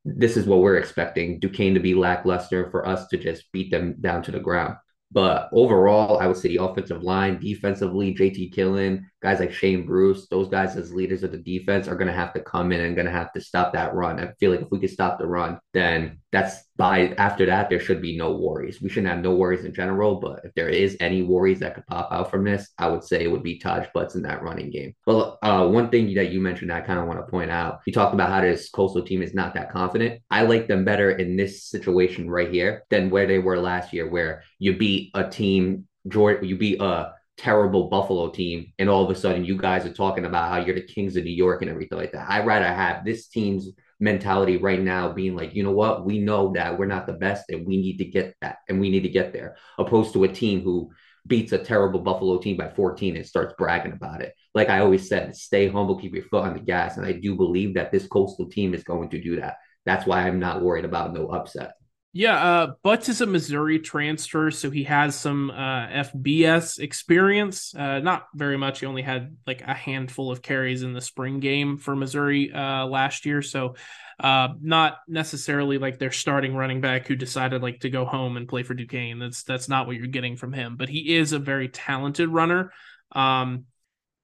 This 0.04 0.36
is 0.36 0.46
what 0.46 0.60
we're 0.60 0.78
expecting 0.78 1.38
Duquesne 1.38 1.74
to 1.74 1.80
be 1.80 1.94
lackluster 1.94 2.70
for 2.70 2.86
us 2.86 3.06
to 3.08 3.18
just 3.18 3.52
beat 3.52 3.70
them 3.70 3.94
down 4.00 4.22
to 4.24 4.32
the 4.32 4.40
ground. 4.40 4.76
But 5.12 5.50
overall, 5.52 6.18
I 6.18 6.26
would 6.26 6.36
say 6.36 6.48
the 6.48 6.64
offensive 6.64 7.02
line, 7.02 7.38
defensively, 7.38 8.14
JT 8.14 8.54
Killen, 8.54 9.04
guys 9.22 9.40
like 9.40 9.52
Shane 9.52 9.84
Bruce, 9.84 10.26
those 10.28 10.48
guys 10.48 10.74
as 10.76 10.92
leaders 10.92 11.22
of 11.22 11.32
the 11.32 11.38
defense 11.38 11.86
are 11.86 11.94
going 11.94 12.08
to 12.08 12.14
have 12.14 12.32
to 12.32 12.40
come 12.40 12.72
in 12.72 12.80
and 12.80 12.96
going 12.96 13.06
to 13.06 13.12
have 13.12 13.32
to 13.34 13.40
stop 13.40 13.72
that 13.72 13.94
run. 13.94 14.18
I 14.18 14.32
feel 14.40 14.50
like 14.50 14.62
if 14.62 14.70
we 14.70 14.80
could 14.80 14.90
stop 14.90 15.18
the 15.18 15.26
run, 15.26 15.58
then 15.74 16.18
that's 16.32 16.64
by 16.76 17.14
after 17.18 17.44
that, 17.46 17.68
there 17.68 17.78
should 17.78 18.00
be 18.00 18.16
no 18.16 18.32
worries. 18.32 18.80
We 18.80 18.88
shouldn't 18.88 19.12
have 19.12 19.22
no 19.22 19.34
worries 19.34 19.64
in 19.64 19.74
general, 19.74 20.16
but 20.16 20.40
if 20.44 20.54
there 20.54 20.70
is 20.70 20.96
any 20.98 21.22
worries 21.22 21.60
that 21.60 21.74
could 21.74 21.86
pop 21.86 22.08
out 22.10 22.30
from 22.30 22.44
this, 22.44 22.70
I 22.78 22.88
would 22.88 23.04
say 23.04 23.22
it 23.22 23.30
would 23.30 23.42
be 23.42 23.58
Taj 23.58 23.86
Butts 23.92 24.14
in 24.14 24.22
that 24.22 24.42
running 24.42 24.70
game. 24.70 24.94
Well, 25.06 25.38
uh, 25.42 25.68
one 25.68 25.90
thing 25.90 26.12
that 26.14 26.32
you 26.32 26.40
mentioned, 26.40 26.72
I 26.72 26.80
kind 26.80 26.98
of 26.98 27.06
want 27.06 27.20
to 27.20 27.30
point 27.30 27.50
out, 27.50 27.80
you 27.86 27.92
talked 27.92 28.14
about 28.14 28.30
how 28.30 28.40
this 28.40 28.70
coastal 28.70 29.02
team 29.02 29.22
is 29.22 29.34
not 29.34 29.54
that 29.54 29.70
confident. 29.70 30.22
I 30.30 30.42
like 30.42 30.66
them 30.66 30.84
better 30.84 31.10
in 31.10 31.36
this 31.36 31.66
situation 31.66 32.30
right 32.30 32.50
here 32.50 32.84
than 32.88 33.10
where 33.10 33.26
they 33.26 33.38
were 33.38 33.58
last 33.58 33.92
year, 33.92 34.08
where 34.08 34.42
you 34.58 34.76
beat 34.76 35.01
a 35.14 35.28
team, 35.28 35.86
you 36.04 36.56
beat 36.56 36.80
a 36.80 37.14
terrible 37.36 37.88
Buffalo 37.88 38.30
team, 38.30 38.72
and 38.78 38.88
all 38.88 39.04
of 39.04 39.10
a 39.10 39.18
sudden 39.18 39.44
you 39.44 39.56
guys 39.56 39.84
are 39.86 39.92
talking 39.92 40.24
about 40.24 40.50
how 40.50 40.58
you're 40.58 40.74
the 40.74 40.82
kings 40.82 41.16
of 41.16 41.24
New 41.24 41.30
York 41.30 41.62
and 41.62 41.70
everything 41.70 41.98
like 41.98 42.12
that. 42.12 42.30
I'd 42.30 42.46
rather 42.46 42.66
have 42.66 43.04
this 43.04 43.28
team's 43.28 43.68
mentality 44.00 44.56
right 44.56 44.80
now 44.80 45.12
being 45.12 45.36
like, 45.36 45.54
you 45.54 45.62
know 45.62 45.72
what, 45.72 46.04
we 46.04 46.18
know 46.18 46.52
that 46.54 46.78
we're 46.78 46.86
not 46.86 47.06
the 47.06 47.12
best 47.12 47.44
and 47.50 47.66
we 47.66 47.76
need 47.76 47.98
to 47.98 48.04
get 48.04 48.34
that 48.42 48.58
and 48.68 48.80
we 48.80 48.90
need 48.90 49.04
to 49.04 49.08
get 49.08 49.32
there, 49.32 49.56
opposed 49.78 50.12
to 50.12 50.24
a 50.24 50.28
team 50.28 50.60
who 50.60 50.90
beats 51.26 51.52
a 51.52 51.58
terrible 51.58 52.00
Buffalo 52.00 52.38
team 52.38 52.56
by 52.56 52.68
14 52.68 53.16
and 53.16 53.26
starts 53.26 53.54
bragging 53.56 53.92
about 53.92 54.20
it. 54.20 54.34
Like 54.54 54.68
I 54.68 54.80
always 54.80 55.08
said, 55.08 55.36
stay 55.36 55.68
humble, 55.68 55.98
keep 55.98 56.14
your 56.14 56.24
foot 56.24 56.44
on 56.44 56.54
the 56.54 56.60
gas. 56.60 56.96
And 56.96 57.06
I 57.06 57.12
do 57.12 57.36
believe 57.36 57.74
that 57.74 57.92
this 57.92 58.06
coastal 58.06 58.48
team 58.48 58.74
is 58.74 58.82
going 58.82 59.10
to 59.10 59.20
do 59.20 59.40
that. 59.40 59.56
That's 59.86 60.06
why 60.06 60.26
I'm 60.26 60.40
not 60.40 60.62
worried 60.62 60.84
about 60.84 61.12
no 61.12 61.28
upset. 61.28 61.74
Yeah, 62.14 62.36
uh, 62.36 62.72
Butts 62.82 63.08
is 63.08 63.22
a 63.22 63.26
Missouri 63.26 63.78
transfer, 63.78 64.50
so 64.50 64.70
he 64.70 64.84
has 64.84 65.14
some 65.14 65.50
uh, 65.50 65.86
FBS 65.86 66.78
experience. 66.78 67.74
Uh, 67.74 68.00
not 68.00 68.26
very 68.34 68.58
much. 68.58 68.80
He 68.80 68.86
only 68.86 69.00
had 69.00 69.34
like 69.46 69.62
a 69.62 69.72
handful 69.72 70.30
of 70.30 70.42
carries 70.42 70.82
in 70.82 70.92
the 70.92 71.00
spring 71.00 71.40
game 71.40 71.78
for 71.78 71.96
Missouri 71.96 72.52
uh, 72.52 72.84
last 72.84 73.24
year, 73.24 73.40
so 73.40 73.76
uh, 74.20 74.48
not 74.60 74.98
necessarily 75.08 75.78
like 75.78 75.98
their 75.98 76.12
starting 76.12 76.54
running 76.54 76.82
back 76.82 77.06
who 77.06 77.16
decided 77.16 77.62
like 77.62 77.80
to 77.80 77.88
go 77.88 78.04
home 78.04 78.36
and 78.36 78.46
play 78.46 78.62
for 78.62 78.74
Duquesne. 78.74 79.18
That's 79.18 79.42
that's 79.44 79.70
not 79.70 79.86
what 79.86 79.96
you're 79.96 80.06
getting 80.06 80.36
from 80.36 80.52
him. 80.52 80.76
But 80.76 80.90
he 80.90 81.16
is 81.16 81.32
a 81.32 81.38
very 81.38 81.68
talented 81.68 82.28
runner. 82.28 82.72
Um, 83.12 83.64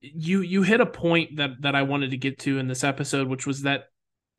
you 0.02 0.42
you 0.42 0.62
hit 0.62 0.82
a 0.82 0.86
point 0.86 1.36
that 1.36 1.62
that 1.62 1.74
I 1.74 1.82
wanted 1.82 2.10
to 2.10 2.18
get 2.18 2.40
to 2.40 2.58
in 2.58 2.68
this 2.68 2.84
episode, 2.84 3.28
which 3.28 3.46
was 3.46 3.62
that 3.62 3.84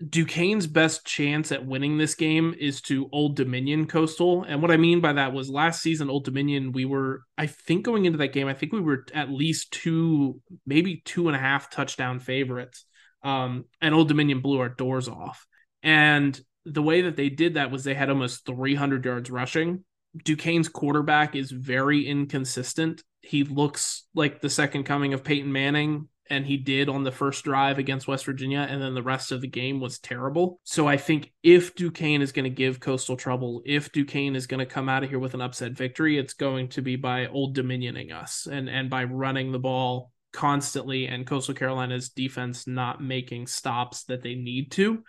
Duquesne's 0.07 0.65
best 0.65 1.05
chance 1.05 1.51
at 1.51 1.65
winning 1.65 1.97
this 1.97 2.15
game 2.15 2.55
is 2.57 2.81
to 2.83 3.09
Old 3.11 3.35
Dominion 3.35 3.85
Coastal. 3.85 4.43
And 4.43 4.61
what 4.61 4.71
I 4.71 4.77
mean 4.77 5.01
by 5.01 5.13
that 5.13 5.33
was 5.33 5.49
last 5.49 5.81
season, 5.81 6.09
Old 6.09 6.23
Dominion, 6.23 6.71
we 6.71 6.85
were, 6.85 7.23
I 7.37 7.47
think 7.47 7.83
going 7.83 8.05
into 8.05 8.19
that 8.19 8.31
game, 8.31 8.47
I 8.47 8.53
think 8.53 8.71
we 8.71 8.79
were 8.79 9.05
at 9.13 9.29
least 9.29 9.71
two, 9.71 10.39
maybe 10.65 11.01
two 11.03 11.27
and 11.27 11.35
a 11.35 11.39
half 11.39 11.69
touchdown 11.69 12.19
favorites. 12.19 12.85
Um, 13.23 13.65
and 13.81 13.93
Old 13.93 14.07
Dominion 14.07 14.39
blew 14.39 14.59
our 14.59 14.69
doors 14.69 15.09
off. 15.09 15.45
And 15.83 16.39
the 16.65 16.83
way 16.83 17.01
that 17.01 17.17
they 17.17 17.29
did 17.29 17.55
that 17.55 17.71
was 17.71 17.83
they 17.83 17.93
had 17.93 18.09
almost 18.09 18.45
300 18.45 19.03
yards 19.03 19.29
rushing. 19.29 19.83
Duquesne's 20.23 20.69
quarterback 20.69 21.35
is 21.35 21.51
very 21.51 22.07
inconsistent. 22.07 23.03
He 23.21 23.43
looks 23.43 24.07
like 24.15 24.39
the 24.39 24.49
second 24.49 24.83
coming 24.83 25.13
of 25.13 25.25
Peyton 25.25 25.51
Manning 25.51 26.07
and 26.29 26.45
he 26.45 26.57
did 26.57 26.89
on 26.89 27.03
the 27.03 27.11
first 27.11 27.43
drive 27.43 27.79
against 27.79 28.07
West 28.07 28.25
Virginia, 28.25 28.65
and 28.69 28.81
then 28.81 28.93
the 28.93 29.03
rest 29.03 29.31
of 29.31 29.41
the 29.41 29.47
game 29.47 29.79
was 29.79 29.99
terrible. 29.99 30.59
So 30.63 30.87
I 30.87 30.97
think 30.97 31.31
if 31.43 31.75
Duquesne 31.75 32.21
is 32.21 32.31
going 32.31 32.43
to 32.43 32.49
give 32.49 32.79
Coastal 32.79 33.17
trouble, 33.17 33.61
if 33.65 33.91
Duquesne 33.91 34.35
is 34.35 34.47
going 34.47 34.59
to 34.59 34.65
come 34.65 34.89
out 34.89 35.03
of 35.03 35.09
here 35.09 35.19
with 35.19 35.33
an 35.33 35.41
upset 35.41 35.71
victory, 35.73 36.17
it's 36.17 36.33
going 36.33 36.69
to 36.69 36.81
be 36.81 36.95
by 36.95 37.27
Old 37.27 37.55
Dominioning 37.55 38.13
us 38.13 38.47
and 38.49 38.69
and 38.69 38.89
by 38.89 39.05
running 39.05 39.51
the 39.51 39.59
ball 39.59 40.11
constantly 40.31 41.07
and 41.07 41.25
Coastal 41.25 41.55
Carolina's 41.55 42.09
defense 42.09 42.67
not 42.67 43.01
making 43.01 43.47
stops 43.47 44.03
that 44.05 44.21
they 44.21 44.35
need 44.35 44.71
to. 44.73 45.03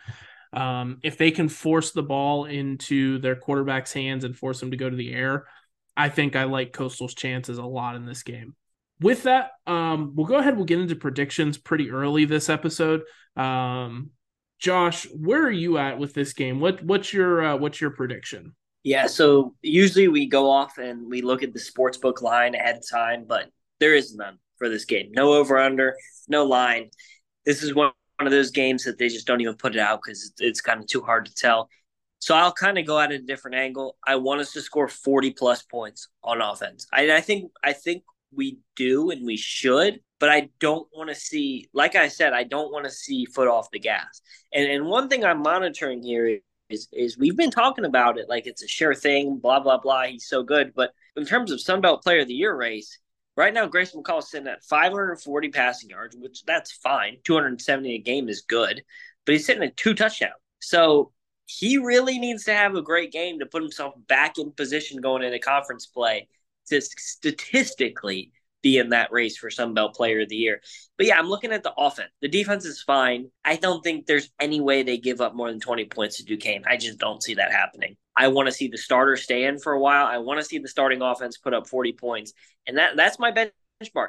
Um, 0.53 0.99
if 1.03 1.19
they 1.19 1.31
can 1.31 1.49
force 1.49 1.93
the 1.93 2.03
ball 2.03 2.47
into 2.47 3.19
their 3.19 3.37
quarterback's 3.37 3.93
hands 3.93 4.25
and 4.25 4.37
force 4.37 4.59
them 4.59 4.71
to 4.71 4.77
go 4.77 4.89
to 4.89 4.97
the 4.97 5.13
air, 5.13 5.47
I 5.97 6.09
think 6.09 6.35
I 6.35 6.45
like 6.45 6.73
Coastal's 6.73 7.15
chances 7.15 7.59
a 7.59 7.65
lot 7.65 7.97
in 7.97 8.07
this 8.07 8.23
game 8.23 8.55
with 9.01 9.25
that, 9.25 9.53
um, 9.67 10.13
we'll 10.15 10.27
go 10.27 10.37
ahead. 10.37 10.57
We'll 10.57 10.67
get 10.67 10.81
into 10.81 10.97
predictions 10.97 11.59
pretty 11.59 11.91
early 11.91 12.25
this 12.25 12.49
episode. 12.49 13.03
Um, 13.37 14.11
Josh, 14.59 15.07
where 15.15 15.43
are 15.43 15.51
you 15.51 15.79
at 15.79 15.99
with 15.99 16.13
this 16.13 16.35
game? 16.35 16.61
What 16.61 16.83
what's 16.83 17.13
your 17.13 17.43
uh, 17.43 17.57
what's 17.57 17.81
your 17.81 17.91
prediction? 17.91 18.55
Yeah, 18.83 19.07
so 19.07 19.55
usually 19.63 20.09
we 20.09 20.27
go 20.27 20.51
off 20.51 20.79
and 20.79 21.09
we 21.11 21.21
look 21.21 21.43
at 21.43 21.53
the 21.53 21.59
sports 21.59 21.99
book 21.99 22.23
line 22.23 22.55
ahead 22.55 22.77
of 22.77 22.85
time, 22.91 23.25
but 23.27 23.51
there 23.79 23.95
is 23.95 24.15
none 24.15 24.39
for 24.57 24.69
this 24.69 24.85
game. 24.85 25.11
No 25.13 25.35
over 25.35 25.59
under, 25.59 25.97
no 26.29 26.45
line. 26.45 26.91
This 27.45 27.63
is 27.63 27.75
one 27.75 27.93
of 28.19 28.31
those 28.31 28.51
games 28.51 28.85
that 28.85 28.99
they 28.99 29.09
just 29.09 29.27
don't 29.27 29.41
even 29.41 29.57
put 29.57 29.75
it 29.75 29.81
out 29.81 30.01
because 30.03 30.33
it's 30.39 30.61
kind 30.61 30.81
of 30.81 30.87
too 30.87 31.03
hard 31.03 31.27
to 31.27 31.35
tell. 31.35 31.69
So 32.21 32.35
I'll 32.35 32.53
kind 32.53 32.79
of 32.79 32.87
go 32.87 32.99
at 33.01 33.13
a 33.13 33.19
different 33.19 33.57
angle. 33.57 33.97
I 34.07 34.17
want 34.17 34.43
us 34.43 34.53
to 34.53 34.61
score 34.61 34.89
40 34.89 35.33
plus 35.33 35.63
points 35.63 36.09
on 36.23 36.43
offense. 36.43 36.87
I, 36.93 37.11
I 37.17 37.21
think 37.23 37.51
I 37.63 37.73
think 37.73 38.03
we 38.35 38.59
do 38.77 39.11
and 39.11 39.25
we 39.25 39.37
should, 39.37 40.01
but 40.19 40.29
I 40.29 40.51
don't 40.59 40.89
want 40.93 41.09
to 41.09 41.15
see, 41.15 41.69
like 41.73 41.97
I 41.97 42.09
said, 42.09 42.33
I 42.33 42.45
don't 42.45 42.73
want 42.73 42.85
to 42.85 42.91
see 42.91 43.25
foot 43.25 43.49
off 43.49 43.71
the 43.71 43.79
gas. 43.79 44.21
And 44.53 44.71
and 44.71 44.87
one 44.87 45.09
thing 45.09 45.25
I'm 45.25 45.43
monitoring 45.43 46.03
here 46.03 46.39
is 46.69 46.89
is 46.93 47.19
we've 47.19 47.37
been 47.37 47.51
talking 47.51 47.85
about 47.85 48.19
it 48.19 48.29
like 48.29 48.47
it's 48.47 48.63
a 48.63 48.69
sure 48.69 48.95
thing, 48.95 49.39
blah 49.39 49.61
blah 49.61 49.79
blah. 49.79 50.05
He's 50.05 50.29
so 50.29 50.43
good, 50.43 50.73
but 50.75 50.93
in 51.17 51.25
terms 51.27 51.51
of 51.51 51.59
Sunbelt 51.59 52.03
Player 52.03 52.21
of 52.21 52.29
the 52.29 52.35
Year 52.35 52.55
race, 52.55 52.99
right 53.37 53.53
now 53.55 53.67
Grayson 53.67 54.03
McCall 54.03 54.21
is 54.21 54.31
sitting 54.31 54.49
at 54.49 54.65
540 54.65 55.49
passing 55.51 55.91
yards, 55.91 56.17
which 56.17 56.45
that's 56.45 56.73
fine. 56.73 57.17
270 57.25 57.95
a 57.95 57.99
game 57.99 58.29
is 58.29 58.43
good, 58.43 58.83
but 59.25 59.33
he's 59.33 59.47
sitting 59.47 59.65
at 59.65 59.77
two 59.77 59.95
touchdowns. 59.95 60.35
So 60.61 61.13
he 61.47 61.79
really 61.79 62.19
needs 62.19 62.45
to 62.45 62.55
have 62.55 62.77
a 62.77 62.83
great 62.83 63.11
game 63.11 63.41
to 63.41 63.47
put 63.47 63.63
himself 63.63 63.95
back 64.07 64.39
in 64.39 64.53
position 64.53 65.01
going 65.01 65.23
into 65.23 65.39
conference 65.41 65.87
play 65.87 66.29
to 66.71 66.81
statistically 66.81 68.33
be 68.63 68.79
in 68.79 68.91
that 68.91 69.13
race 69.13 69.37
for 69.37 69.51
Sun 69.51 69.75
Belt 69.75 69.95
Player 69.95 70.21
of 70.21 70.29
the 70.29 70.37
Year. 70.37 70.61
But 70.97 71.07
yeah, 71.07 71.19
I'm 71.19 71.29
looking 71.29 71.53
at 71.53 71.63
the 71.63 71.73
offense. 71.77 72.11
The 72.21 72.29
defense 72.29 72.65
is 72.65 72.83
fine. 72.83 73.31
I 73.45 73.57
don't 73.57 73.83
think 73.83 74.07
there's 74.07 74.31
any 74.41 74.61
way 74.61 74.83
they 74.83 74.99
give 74.99 75.21
up 75.21 75.35
more 75.35 75.51
than 75.51 75.61
20 75.61 75.87
points 75.87 76.17
to 76.17 76.25
Duquesne. 76.25 76.65
I 76.67 76.77
just 76.77 76.99
don't 76.99 77.23
see 77.23 77.35
that 77.35 77.53
happening. 77.53 77.97
I 78.17 78.29
want 78.29 78.49
to 78.49 78.53
see 78.53 78.69
the 78.69 78.79
starter 78.79 79.17
stay 79.17 79.45
in 79.45 79.59
for 79.59 79.73
a 79.73 79.81
while. 79.81 80.07
I 80.07 80.19
want 80.19 80.41
to 80.41 80.45
see 80.45 80.59
the 80.59 80.69
starting 80.69 81.01
offense 81.03 81.39
put 81.39 81.55
up 81.55 81.67
40 81.67 81.93
points. 81.95 82.33
And 82.67 82.77
that 82.79 82.97
that's 82.97 83.19
my 83.19 83.33
benchmark. 83.33 84.09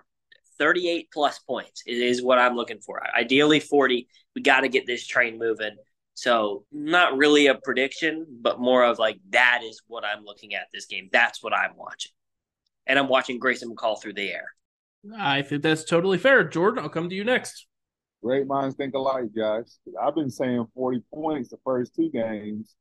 38 0.58 1.08
plus 1.12 1.40
points 1.40 1.82
is 1.88 2.22
what 2.22 2.38
I'm 2.38 2.56
looking 2.56 2.80
for. 2.80 3.02
Ideally 3.18 3.60
40. 3.60 4.08
We 4.36 4.42
got 4.42 4.62
to 4.62 4.70
get 4.70 4.86
this 4.86 5.08
train 5.08 5.40
moving. 5.40 5.76
So, 6.14 6.66
not 6.72 7.18
really 7.18 7.48
a 7.48 7.56
prediction, 7.56 8.28
but 8.42 8.60
more 8.60 8.84
of 8.84 9.00
like 9.00 9.18
that 9.30 9.62
is 9.64 9.82
what 9.88 10.04
I'm 10.04 10.24
looking 10.24 10.54
at 10.54 10.68
this 10.72 10.86
game. 10.86 11.10
That's 11.12 11.42
what 11.42 11.54
I'm 11.54 11.76
watching 11.78 12.12
and 12.88 13.00
I'm 13.00 13.08
watching 13.08 13.40
Grayson 13.40 13.74
McCall 13.74 14.02
through 14.02 14.14
the 14.14 14.32
air. 14.32 14.46
I 15.18 15.42
think 15.42 15.64
that's 15.64 15.84
totally 15.84 16.18
fair. 16.18 16.44
Jordan, 16.44 16.84
I'll 16.84 16.90
come 16.90 17.10
to 17.10 17.16
you 17.16 17.24
next. 17.24 17.68
Great 18.24 18.46
minds 18.46 18.76
think 18.76 18.94
alike, 18.94 19.34
guys. 19.36 19.80
I've 20.02 20.14
been 20.16 20.30
saying 20.30 20.68
40 20.76 21.02
points 21.14 21.50
the 21.50 21.58
first 21.64 21.96
two 21.96 22.12
games. 22.12 22.76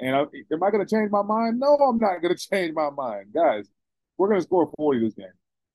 And 0.00 0.16
I, 0.16 0.20
am 0.20 0.62
I 0.62 0.70
going 0.70 0.86
to 0.86 0.94
change 0.94 1.10
my 1.10 1.22
mind? 1.22 1.58
No, 1.58 1.74
I'm 1.74 1.98
not 1.98 2.22
going 2.22 2.34
to 2.36 2.48
change 2.50 2.72
my 2.74 2.90
mind. 2.90 3.26
Guys, 3.34 3.68
we're 4.16 4.28
going 4.28 4.40
to 4.40 4.44
score 4.44 4.70
40 4.76 5.00
this 5.00 5.14
game. 5.14 5.26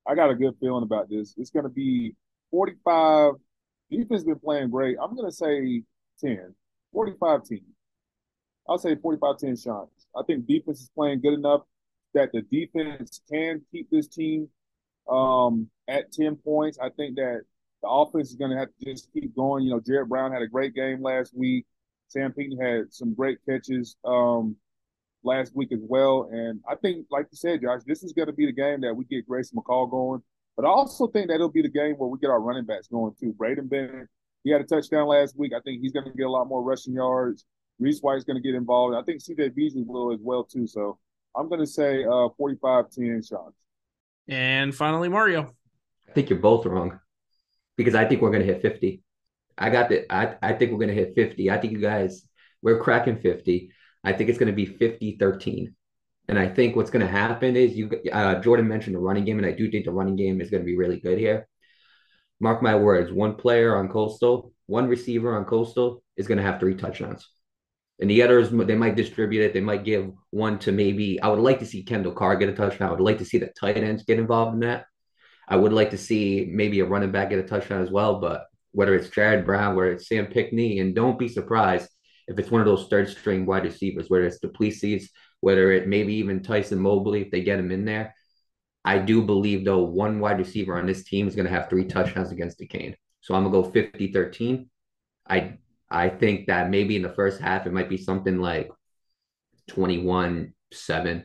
I 0.08 0.16
got 0.16 0.32
a 0.32 0.36
good 0.36 0.56
feeling 0.60 0.84
about 0.84 1.10
this. 1.10 1.36
It's 1.38 1.52
going 1.52 1.64
to 1.64 1.70
be 1.70 2.16
45. 2.52 3.34
Defense 3.92 4.10
has 4.12 4.24
been 4.24 4.40
playing 4.40 4.70
great. 4.70 4.98
I'm 5.02 5.16
going 5.16 5.30
to 5.30 5.36
say 5.36 5.84
10, 6.22 6.56
45 6.94 7.44
10. 7.44 7.62
I'll 8.68 8.78
say 8.78 8.96
45 8.96 9.38
10 9.38 9.58
shots. 9.58 10.08
I 10.16 10.24
think 10.26 10.48
defense 10.48 10.82
is 10.82 10.90
playing 10.96 11.22
good 11.22 11.34
enough 11.34 11.62
that 12.14 12.32
the 12.32 12.42
defense 12.42 13.22
can 13.32 13.62
keep 13.72 13.90
this 13.90 14.08
team 14.08 14.50
um, 15.10 15.70
at 15.88 16.12
10 16.12 16.38
points. 16.38 16.78
I 16.82 16.90
think 16.90 17.16
that 17.16 17.42
the 17.82 17.90
offense 17.90 18.30
is 18.30 18.36
going 18.36 18.52
to 18.52 18.58
have 18.58 18.70
to 18.80 18.86
just 18.86 19.12
keep 19.14 19.36
going. 19.36 19.64
You 19.66 19.72
know, 19.72 19.80
Jared 19.80 20.10
Brown 20.10 20.32
had 20.32 20.42
a 20.42 20.48
great 20.48 20.74
game 20.74 21.02
last 21.02 21.36
week. 21.36 21.66
Sam 22.08 22.32
Pinckney 22.32 22.58
had 22.62 22.94
some 22.94 23.14
great 23.14 23.40
catches 23.48 23.98
um, 24.06 24.56
last 25.24 25.56
week 25.56 25.72
as 25.72 25.82
well. 25.82 26.30
And 26.32 26.62
I 26.70 26.76
think, 26.76 27.08
like 27.10 27.28
you 27.32 27.38
said, 27.38 27.62
Josh, 27.62 27.82
this 27.86 28.04
is 28.04 28.14
going 28.14 28.28
to 28.28 28.34
be 28.34 28.46
the 28.46 28.54
game 28.54 28.82
that 28.82 28.96
we 28.96 29.06
get 29.06 29.28
Grayson 29.28 29.58
McCall 29.58 29.90
going. 29.90 30.22
But 30.56 30.66
I 30.66 30.70
also 30.70 31.08
think 31.08 31.28
that 31.28 31.36
it'll 31.36 31.52
be 31.52 31.64
the 31.64 31.70
game 31.70 31.96
where 31.96 32.10
we 32.10 32.20
get 32.20 32.30
our 32.30 32.40
running 32.40 32.66
backs 32.66 32.88
going 32.88 33.14
too. 33.20 33.34
Braden 33.34 33.68
Bennett, 33.68 34.08
he 34.44 34.52
had 34.52 34.62
a 34.62 34.66
touchdown 34.66 35.08
last 35.08 35.38
week. 35.38 35.52
I 35.56 35.60
think 35.62 35.82
he's 35.82 35.92
going 35.92 36.06
to 36.06 36.16
get 36.16 36.28
a 36.28 36.32
lot 36.32 36.48
more 36.48 36.62
rushing 36.62 36.94
yards. 36.94 37.46
Reese 37.80 38.02
White's 38.02 38.24
going 38.24 38.42
to 38.42 38.48
get 38.48 38.56
involved. 38.56 38.96
I 38.96 39.02
think 39.02 39.22
CJ 39.22 39.56
Beasley 39.56 39.84
will 39.84 40.14
as 40.14 40.20
well 40.22 40.44
too. 40.44 40.68
So 40.68 41.00
I'm 41.36 41.50
going 41.50 41.62
to 41.62 41.68
say 41.68 42.06
uh, 42.06 42.30
45 42.38 42.90
10 42.92 43.22
shots. 43.24 43.56
And 44.28 44.74
finally, 44.74 45.10
Mario. 45.10 45.54
I 46.08 46.12
think 46.14 46.30
you're 46.30 46.40
both 46.40 46.66
wrong 46.66 47.00
because 47.76 47.96
I 47.96 48.06
think 48.06 48.22
we're 48.22 48.32
going 48.32 48.46
to 48.46 48.54
hit 48.54 48.62
50. 48.62 49.02
I 49.58 49.70
got 49.70 49.90
the, 49.90 50.12
I, 50.14 50.36
I 50.42 50.54
think 50.54 50.72
we're 50.72 50.78
going 50.78 50.90
to 50.90 50.96
hit 50.96 51.16
50. 51.16 51.52
I 51.52 51.58
think 51.58 51.74
you 51.74 51.80
guys, 51.80 52.28
we're 52.62 52.80
cracking 52.80 53.18
50. 53.18 53.72
I 54.04 54.14
think 54.14 54.30
it's 54.30 54.40
going 54.40 54.52
to 54.52 54.56
be 54.56 54.66
50 54.66 55.18
13. 55.20 55.76
And 56.30 56.40
I 56.40 56.48
think 56.48 56.76
what's 56.76 56.90
going 56.90 57.06
to 57.06 57.12
happen 57.12 57.58
is 57.58 57.76
you, 57.76 57.92
uh, 58.12 58.36
Jordan 58.36 58.68
mentioned 58.68 58.96
the 58.96 59.00
running 59.00 59.26
game, 59.26 59.38
and 59.38 59.46
I 59.46 59.52
do 59.52 59.70
think 59.70 59.86
the 59.86 59.92
running 59.92 60.16
game 60.16 60.40
is 60.40 60.50
going 60.50 60.62
to 60.62 60.66
be 60.66 60.78
really 60.78 61.00
good 61.00 61.18
here. 61.18 61.48
Mark 62.40 62.62
my 62.62 62.76
words, 62.76 63.12
one 63.12 63.36
player 63.36 63.76
on 63.76 63.90
Coastal, 63.90 64.54
one 64.68 64.88
receiver 64.88 65.36
on 65.36 65.46
Coastal 65.46 66.02
is 66.16 66.28
going 66.28 66.38
to 66.38 66.44
have 66.44 66.60
three 66.60 66.76
touchdowns. 66.76 67.28
And 68.00 68.10
the 68.10 68.24
others, 68.24 68.50
they 68.50 68.76
might 68.76 68.96
distribute 68.96 69.44
it. 69.44 69.54
They 69.54 69.62
might 69.62 69.84
give 69.84 70.12
one 70.32 70.60
to 70.60 70.72
maybe. 70.72 71.22
I 71.22 71.28
would 71.28 71.40
like 71.40 71.60
to 71.60 71.66
see 71.66 71.84
Kendall 71.84 72.14
Carr 72.14 72.36
get 72.36 72.50
a 72.50 72.54
touchdown. 72.54 72.90
I 72.90 72.92
would 72.92 73.02
like 73.02 73.20
to 73.20 73.26
see 73.26 73.38
the 73.38 73.52
tight 73.60 73.78
ends 73.78 74.04
get 74.04 74.20
involved 74.20 74.56
in 74.56 74.62
that. 74.62 74.86
I 75.48 75.56
would 75.56 75.74
like 75.74 75.92
to 75.92 75.98
see 75.98 76.50
maybe 76.52 76.80
a 76.80 76.86
running 76.86 77.12
back 77.12 77.30
get 77.30 77.40
a 77.40 77.44
touchdown 77.44 77.82
as 77.82 77.92
well. 77.92 78.20
But 78.20 78.46
whether 78.72 78.96
it's 78.96 79.10
Jared 79.10 79.46
Brown, 79.46 79.76
whether 79.76 79.92
it's 79.92 80.08
Sam 80.08 80.26
Pinckney, 80.26 80.80
and 80.80 80.96
don't 80.96 81.20
be 81.20 81.28
surprised 81.28 81.90
if 82.28 82.40
it's 82.40 82.50
one 82.50 82.62
of 82.62 82.68
those 82.68 82.88
third 82.88 83.10
string 83.10 83.46
wide 83.46 83.64
receivers, 83.64 84.10
whether 84.10 84.26
it's 84.26 84.40
Duplessis, 84.40 85.10
whether 85.42 85.72
it 85.72 85.88
maybe 85.88 86.16
even 86.16 86.42
Tyson 86.42 86.80
Mobley, 86.80 87.22
if 87.22 87.32
they 87.32 87.42
get 87.42 87.60
him 87.60 87.72
in 87.72 87.86
there. 87.86 88.16
I 88.86 88.98
do 88.98 89.22
believe, 89.22 89.64
though, 89.64 89.84
one 89.84 90.20
wide 90.20 90.40
receiver 90.40 90.78
on 90.78 90.88
this 90.88 91.04
team 91.04 91.28
is 91.28 91.36
going 91.36 91.46
to 91.46 91.52
have 91.52 91.70
three 91.70 91.86
touchdowns 91.86 92.32
against 92.32 92.58
Duquesne. 92.58 92.96
So 93.22 93.34
I'm 93.34 93.50
going 93.50 93.64
to 93.64 93.70
go 93.70 93.72
50 93.72 94.12
13. 94.12 94.70
I 95.30 95.58
I 95.94 96.10
think 96.10 96.48
that 96.48 96.72
maybe 96.72 96.96
in 96.96 97.04
the 97.04 97.14
first 97.14 97.40
half, 97.40 97.68
it 97.68 97.72
might 97.72 97.88
be 97.88 97.98
something 97.98 98.40
like 98.40 98.72
21 99.68 100.54
7. 100.74 101.24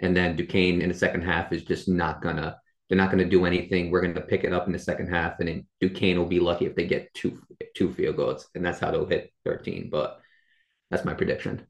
And 0.00 0.16
then 0.16 0.36
Duquesne 0.36 0.82
in 0.82 0.90
the 0.90 0.94
second 0.94 1.22
half 1.22 1.52
is 1.52 1.64
just 1.64 1.88
not 1.88 2.20
going 2.20 2.36
to, 2.36 2.56
they're 2.88 2.98
not 2.98 3.10
going 3.10 3.24
to 3.24 3.30
do 3.30 3.46
anything. 3.46 3.90
We're 3.90 4.02
going 4.02 4.14
to 4.14 4.20
pick 4.20 4.44
it 4.44 4.52
up 4.52 4.66
in 4.66 4.72
the 4.72 4.78
second 4.78 5.08
half. 5.08 5.40
And 5.40 5.48
then 5.48 5.66
Duquesne 5.80 6.18
will 6.18 6.26
be 6.26 6.38
lucky 6.38 6.66
if 6.66 6.76
they 6.76 6.86
get 6.86 7.12
two, 7.14 7.40
two 7.74 7.94
field 7.94 8.16
goals. 8.16 8.46
And 8.54 8.64
that's 8.64 8.78
how 8.78 8.90
they'll 8.90 9.06
hit 9.06 9.32
13. 9.46 9.88
But 9.90 10.20
that's 10.90 11.04
my 11.04 11.14
prediction. 11.14 11.66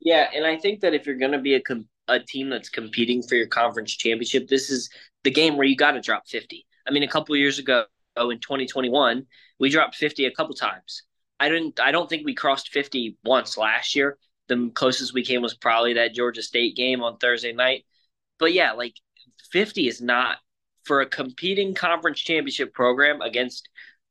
Yeah. 0.00 0.30
And 0.34 0.46
I 0.46 0.56
think 0.56 0.80
that 0.80 0.94
if 0.94 1.06
you're 1.06 1.18
going 1.18 1.32
to 1.32 1.38
be 1.38 1.54
a, 1.54 1.60
a 2.08 2.20
team 2.20 2.48
that's 2.48 2.70
competing 2.70 3.22
for 3.22 3.34
your 3.34 3.46
conference 3.46 3.94
championship, 3.94 4.48
this 4.48 4.70
is 4.70 4.88
the 5.24 5.30
game 5.30 5.58
where 5.58 5.66
you 5.66 5.76
got 5.76 5.92
to 5.92 6.00
drop 6.00 6.26
50. 6.26 6.66
I 6.88 6.92
mean, 6.92 7.02
a 7.02 7.08
couple 7.08 7.36
years 7.36 7.58
ago 7.58 7.84
in 8.16 8.38
2021, 8.38 9.26
we 9.58 9.68
dropped 9.68 9.96
50 9.96 10.24
a 10.24 10.30
couple 10.30 10.54
times 10.54 11.02
I 11.40 11.48
didn't. 11.48 11.80
I 11.80 11.90
don't 11.90 12.08
think 12.08 12.24
we 12.24 12.34
crossed 12.34 12.68
50 12.68 13.16
once 13.24 13.56
last 13.56 13.96
year. 13.96 14.18
The 14.48 14.70
closest 14.74 15.14
we 15.14 15.24
came 15.24 15.42
was 15.42 15.54
probably 15.54 15.94
that 15.94 16.14
Georgia 16.14 16.42
State 16.42 16.76
game 16.76 17.02
on 17.02 17.16
Thursday 17.16 17.52
night. 17.52 17.86
But 18.38 18.52
yeah, 18.52 18.72
like 18.72 18.94
50 19.50 19.88
is 19.88 20.00
not 20.00 20.36
for 20.84 21.00
a 21.00 21.06
competing 21.06 21.74
conference 21.74 22.20
championship 22.20 22.74
program 22.74 23.22
against 23.22 23.68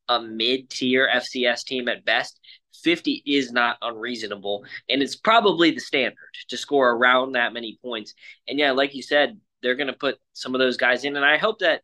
a 0.08 0.22
mid-tier 0.22 1.08
FCS 1.14 1.64
team 1.66 1.88
at 1.88 2.04
best. 2.04 2.40
50 2.84 3.24
is 3.26 3.52
not 3.52 3.78
unreasonable, 3.82 4.66
and 4.90 5.02
it's 5.02 5.16
probably 5.16 5.72
the 5.72 5.80
standard 5.80 6.16
to 6.48 6.58
score 6.58 6.90
around 6.92 7.34
that 7.34 7.54
many 7.54 7.78
points. 7.84 8.14
And 8.48 8.58
yeah, 8.58 8.72
like 8.72 8.96
you 8.96 9.02
said, 9.02 9.40
they're 9.62 9.76
going 9.76 9.88
to 9.88 9.94
put 9.94 10.18
some 10.34 10.56
of 10.56 10.60
those 10.60 10.78
guys 10.78 11.04
in, 11.04 11.16
and 11.16 11.26
I 11.26 11.38
hope 11.38 11.60
that 11.60 11.82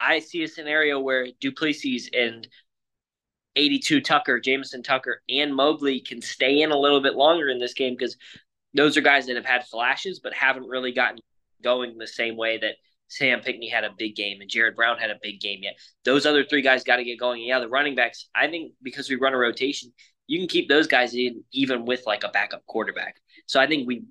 I 0.00 0.18
see 0.18 0.42
a 0.42 0.48
scenario 0.48 0.98
where 0.98 1.28
Duplessis 1.40 2.10
and 2.12 2.46
82 3.56 4.00
Tucker, 4.00 4.40
Jameson 4.40 4.82
Tucker, 4.82 5.22
and 5.28 5.54
Mobley 5.54 6.00
can 6.00 6.20
stay 6.20 6.62
in 6.62 6.70
a 6.70 6.78
little 6.78 7.00
bit 7.00 7.14
longer 7.14 7.48
in 7.48 7.58
this 7.58 7.74
game 7.74 7.94
because 7.94 8.16
those 8.74 8.96
are 8.96 9.02
guys 9.02 9.26
that 9.26 9.36
have 9.36 9.44
had 9.44 9.66
flashes 9.66 10.20
but 10.20 10.34
haven't 10.34 10.68
really 10.68 10.92
gotten 10.92 11.18
going 11.62 11.96
the 11.96 12.06
same 12.06 12.36
way 12.36 12.58
that 12.58 12.74
Sam 13.08 13.40
Pinckney 13.40 13.68
had 13.68 13.84
a 13.84 13.94
big 13.96 14.16
game 14.16 14.40
and 14.40 14.50
Jared 14.50 14.74
Brown 14.74 14.98
had 14.98 15.10
a 15.10 15.18
big 15.22 15.40
game 15.40 15.60
yet. 15.62 15.76
Those 16.04 16.26
other 16.26 16.44
three 16.44 16.62
guys 16.62 16.84
got 16.84 16.96
to 16.96 17.04
get 17.04 17.18
going. 17.18 17.42
Yeah, 17.42 17.60
the 17.60 17.68
running 17.68 17.94
backs, 17.94 18.28
I 18.34 18.48
think 18.48 18.72
because 18.82 19.08
we 19.08 19.16
run 19.16 19.34
a 19.34 19.38
rotation, 19.38 19.92
you 20.26 20.38
can 20.38 20.48
keep 20.48 20.68
those 20.68 20.86
guys 20.86 21.14
in 21.14 21.44
even 21.52 21.84
with 21.84 22.02
like 22.06 22.24
a 22.24 22.30
backup 22.30 22.64
quarterback. 22.66 23.16
So 23.46 23.60
I 23.60 23.66
think 23.66 23.86
we, 23.86 24.04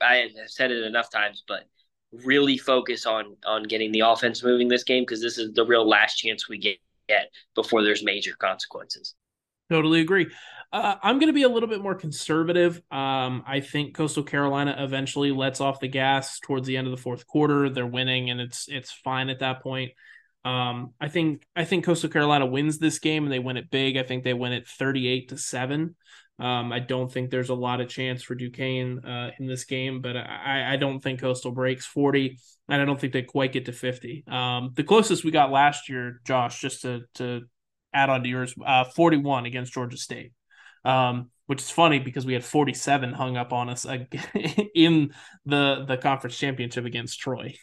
I 0.00 0.16
have 0.16 0.50
said 0.50 0.70
it 0.70 0.84
enough 0.84 1.10
times, 1.10 1.44
but 1.46 1.64
really 2.12 2.58
focus 2.58 3.06
on 3.06 3.36
on 3.46 3.62
getting 3.62 3.92
the 3.92 4.00
offense 4.00 4.42
moving 4.42 4.68
this 4.68 4.82
game 4.82 5.04
because 5.04 5.22
this 5.22 5.38
is 5.38 5.52
the 5.52 5.64
real 5.64 5.88
last 5.88 6.16
chance 6.16 6.48
we 6.48 6.58
get 6.58 6.76
get 7.10 7.30
before 7.54 7.82
there's 7.82 8.04
major 8.04 8.34
consequences. 8.38 9.14
Totally 9.70 10.00
agree. 10.00 10.26
Uh, 10.72 10.96
I'm 11.02 11.18
going 11.18 11.28
to 11.28 11.32
be 11.32 11.42
a 11.42 11.48
little 11.48 11.68
bit 11.68 11.80
more 11.80 11.94
conservative. 11.94 12.76
Um, 12.90 13.42
I 13.46 13.60
think 13.60 13.94
Coastal 13.94 14.22
Carolina 14.22 14.76
eventually 14.78 15.32
lets 15.32 15.60
off 15.60 15.80
the 15.80 15.88
gas 15.88 16.38
towards 16.40 16.66
the 16.66 16.76
end 16.76 16.86
of 16.86 16.92
the 16.92 17.02
fourth 17.02 17.26
quarter. 17.26 17.68
They're 17.70 17.86
winning, 17.86 18.30
and 18.30 18.40
it's 18.40 18.68
it's 18.68 18.92
fine 18.92 19.28
at 19.28 19.40
that 19.40 19.62
point. 19.62 19.92
Um, 20.44 20.94
I 21.00 21.08
think 21.08 21.44
I 21.56 21.64
think 21.64 21.84
Coastal 21.84 22.08
Carolina 22.10 22.46
wins 22.46 22.78
this 22.78 22.98
game, 22.98 23.24
and 23.24 23.32
they 23.32 23.38
win 23.38 23.56
it 23.56 23.70
big. 23.70 23.96
I 23.96 24.04
think 24.04 24.22
they 24.24 24.34
win 24.34 24.52
it 24.52 24.66
38 24.66 25.28
to 25.30 25.38
seven. 25.38 25.96
Um, 26.40 26.72
I 26.72 26.78
don't 26.78 27.12
think 27.12 27.30
there's 27.30 27.50
a 27.50 27.54
lot 27.54 27.82
of 27.82 27.88
chance 27.88 28.22
for 28.22 28.34
Duquesne 28.34 29.04
uh, 29.04 29.30
in 29.38 29.46
this 29.46 29.64
game, 29.64 30.00
but 30.00 30.16
I, 30.16 30.72
I 30.72 30.76
don't 30.76 30.98
think 30.98 31.20
Coastal 31.20 31.52
breaks 31.52 31.84
40, 31.84 32.38
and 32.68 32.80
I 32.80 32.86
don't 32.86 32.98
think 32.98 33.12
they 33.12 33.22
quite 33.22 33.52
get 33.52 33.66
to 33.66 33.72
50. 33.72 34.24
Um, 34.26 34.70
the 34.74 34.82
closest 34.82 35.22
we 35.22 35.32
got 35.32 35.52
last 35.52 35.90
year, 35.90 36.20
Josh, 36.26 36.58
just 36.60 36.82
to 36.82 37.02
to 37.14 37.42
add 37.92 38.08
on 38.08 38.22
to 38.22 38.28
yours, 38.28 38.54
uh, 38.64 38.84
41 38.84 39.44
against 39.44 39.74
Georgia 39.74 39.98
State, 39.98 40.32
um, 40.82 41.30
which 41.46 41.60
is 41.60 41.70
funny 41.70 41.98
because 41.98 42.24
we 42.24 42.32
had 42.32 42.44
47 42.44 43.12
hung 43.12 43.36
up 43.36 43.52
on 43.52 43.68
us 43.68 43.84
in 44.74 45.12
the 45.44 45.84
the 45.86 45.98
conference 45.98 46.38
championship 46.38 46.86
against 46.86 47.20
Troy. 47.20 47.54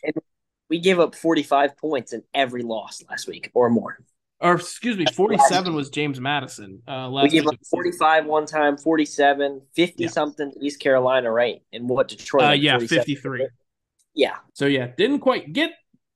we 0.70 0.80
gave 0.80 1.00
up 1.00 1.16
45 1.16 1.78
points 1.78 2.14
in 2.14 2.22
every 2.34 2.62
loss 2.62 3.04
last 3.10 3.28
week 3.28 3.50
or 3.56 3.72
more 3.72 3.98
or 4.40 4.56
excuse 4.56 4.98
me, 4.98 5.06
47 5.14 5.74
was 5.74 5.90
James 5.90 6.20
Madison. 6.20 6.82
Uh, 6.88 7.10
we 7.12 7.30
gave 7.30 7.48
up 7.48 7.56
45 7.70 8.26
one 8.26 8.46
time, 8.46 8.78
47, 8.78 9.62
50 9.74 10.04
yeah. 10.04 10.10
something 10.10 10.54
East 10.62 10.80
Carolina, 10.80 11.32
right? 11.32 11.62
And 11.74 11.90
what 11.90 12.08
Detroit? 12.08 12.44
Uh, 12.44 12.52
yeah, 12.52 12.78
53. 12.78 13.48
Yeah. 14.14 14.36
So 14.54 14.66
yeah, 14.66 14.88
didn't 14.98 15.20
quite 15.20 15.54
get 15.54 15.72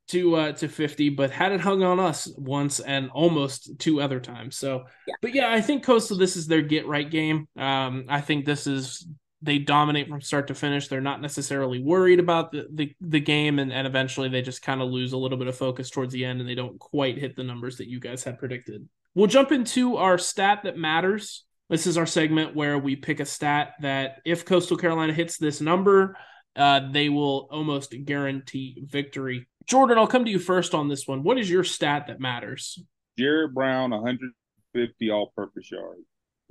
to 0.09 0.35
uh 0.35 0.51
to 0.51 0.67
50, 0.67 1.09
but 1.09 1.31
had 1.31 1.51
it 1.51 1.61
hung 1.61 1.83
on 1.83 1.99
us 1.99 2.27
once 2.37 2.79
and 2.79 3.09
almost 3.11 3.79
two 3.79 4.01
other 4.01 4.19
times. 4.19 4.57
So, 4.57 4.85
yeah. 5.07 5.15
but 5.21 5.33
yeah, 5.33 5.51
I 5.51 5.61
think 5.61 5.83
Coastal 5.83 6.17
this 6.17 6.35
is 6.35 6.47
their 6.47 6.61
get 6.61 6.85
right 6.85 7.09
game. 7.09 7.47
Um, 7.57 8.05
I 8.09 8.21
think 8.21 8.45
this 8.45 8.67
is 8.67 9.07
they 9.41 9.57
dominate 9.57 10.07
from 10.07 10.21
start 10.21 10.47
to 10.47 10.55
finish. 10.55 10.87
They're 10.87 11.01
not 11.01 11.21
necessarily 11.21 11.81
worried 11.81 12.19
about 12.19 12.51
the 12.51 12.67
the, 12.71 12.95
the 13.01 13.19
game, 13.19 13.59
and, 13.59 13.71
and 13.71 13.87
eventually 13.87 14.29
they 14.29 14.41
just 14.41 14.61
kind 14.61 14.81
of 14.81 14.89
lose 14.89 15.13
a 15.13 15.17
little 15.17 15.37
bit 15.37 15.47
of 15.47 15.57
focus 15.57 15.89
towards 15.89 16.13
the 16.13 16.25
end, 16.25 16.39
and 16.39 16.49
they 16.49 16.55
don't 16.55 16.79
quite 16.79 17.17
hit 17.17 17.35
the 17.35 17.43
numbers 17.43 17.77
that 17.77 17.87
you 17.87 17.99
guys 17.99 18.23
had 18.23 18.39
predicted. 18.39 18.87
We'll 19.15 19.27
jump 19.27 19.51
into 19.51 19.97
our 19.97 20.17
stat 20.17 20.61
that 20.63 20.77
matters. 20.77 21.43
This 21.69 21.87
is 21.87 21.97
our 21.97 22.05
segment 22.05 22.55
where 22.55 22.77
we 22.77 22.95
pick 22.95 23.19
a 23.19 23.25
stat 23.25 23.73
that 23.81 24.17
if 24.25 24.45
Coastal 24.45 24.77
Carolina 24.77 25.13
hits 25.13 25.37
this 25.37 25.61
number, 25.61 26.17
uh, 26.55 26.91
they 26.91 27.09
will 27.09 27.47
almost 27.51 27.93
guarantee 28.05 28.83
victory. 28.85 29.47
Jordan, 29.65 29.97
I'll 29.97 30.07
come 30.07 30.25
to 30.25 30.31
you 30.31 30.39
first 30.39 30.73
on 30.73 30.89
this 30.89 31.07
one. 31.07 31.23
What 31.23 31.37
is 31.37 31.49
your 31.49 31.63
stat 31.63 32.07
that 32.07 32.19
matters? 32.19 32.77
Jared 33.17 33.53
Brown, 33.53 33.91
150 33.91 35.11
all-purpose 35.11 35.71
yards. 35.71 36.01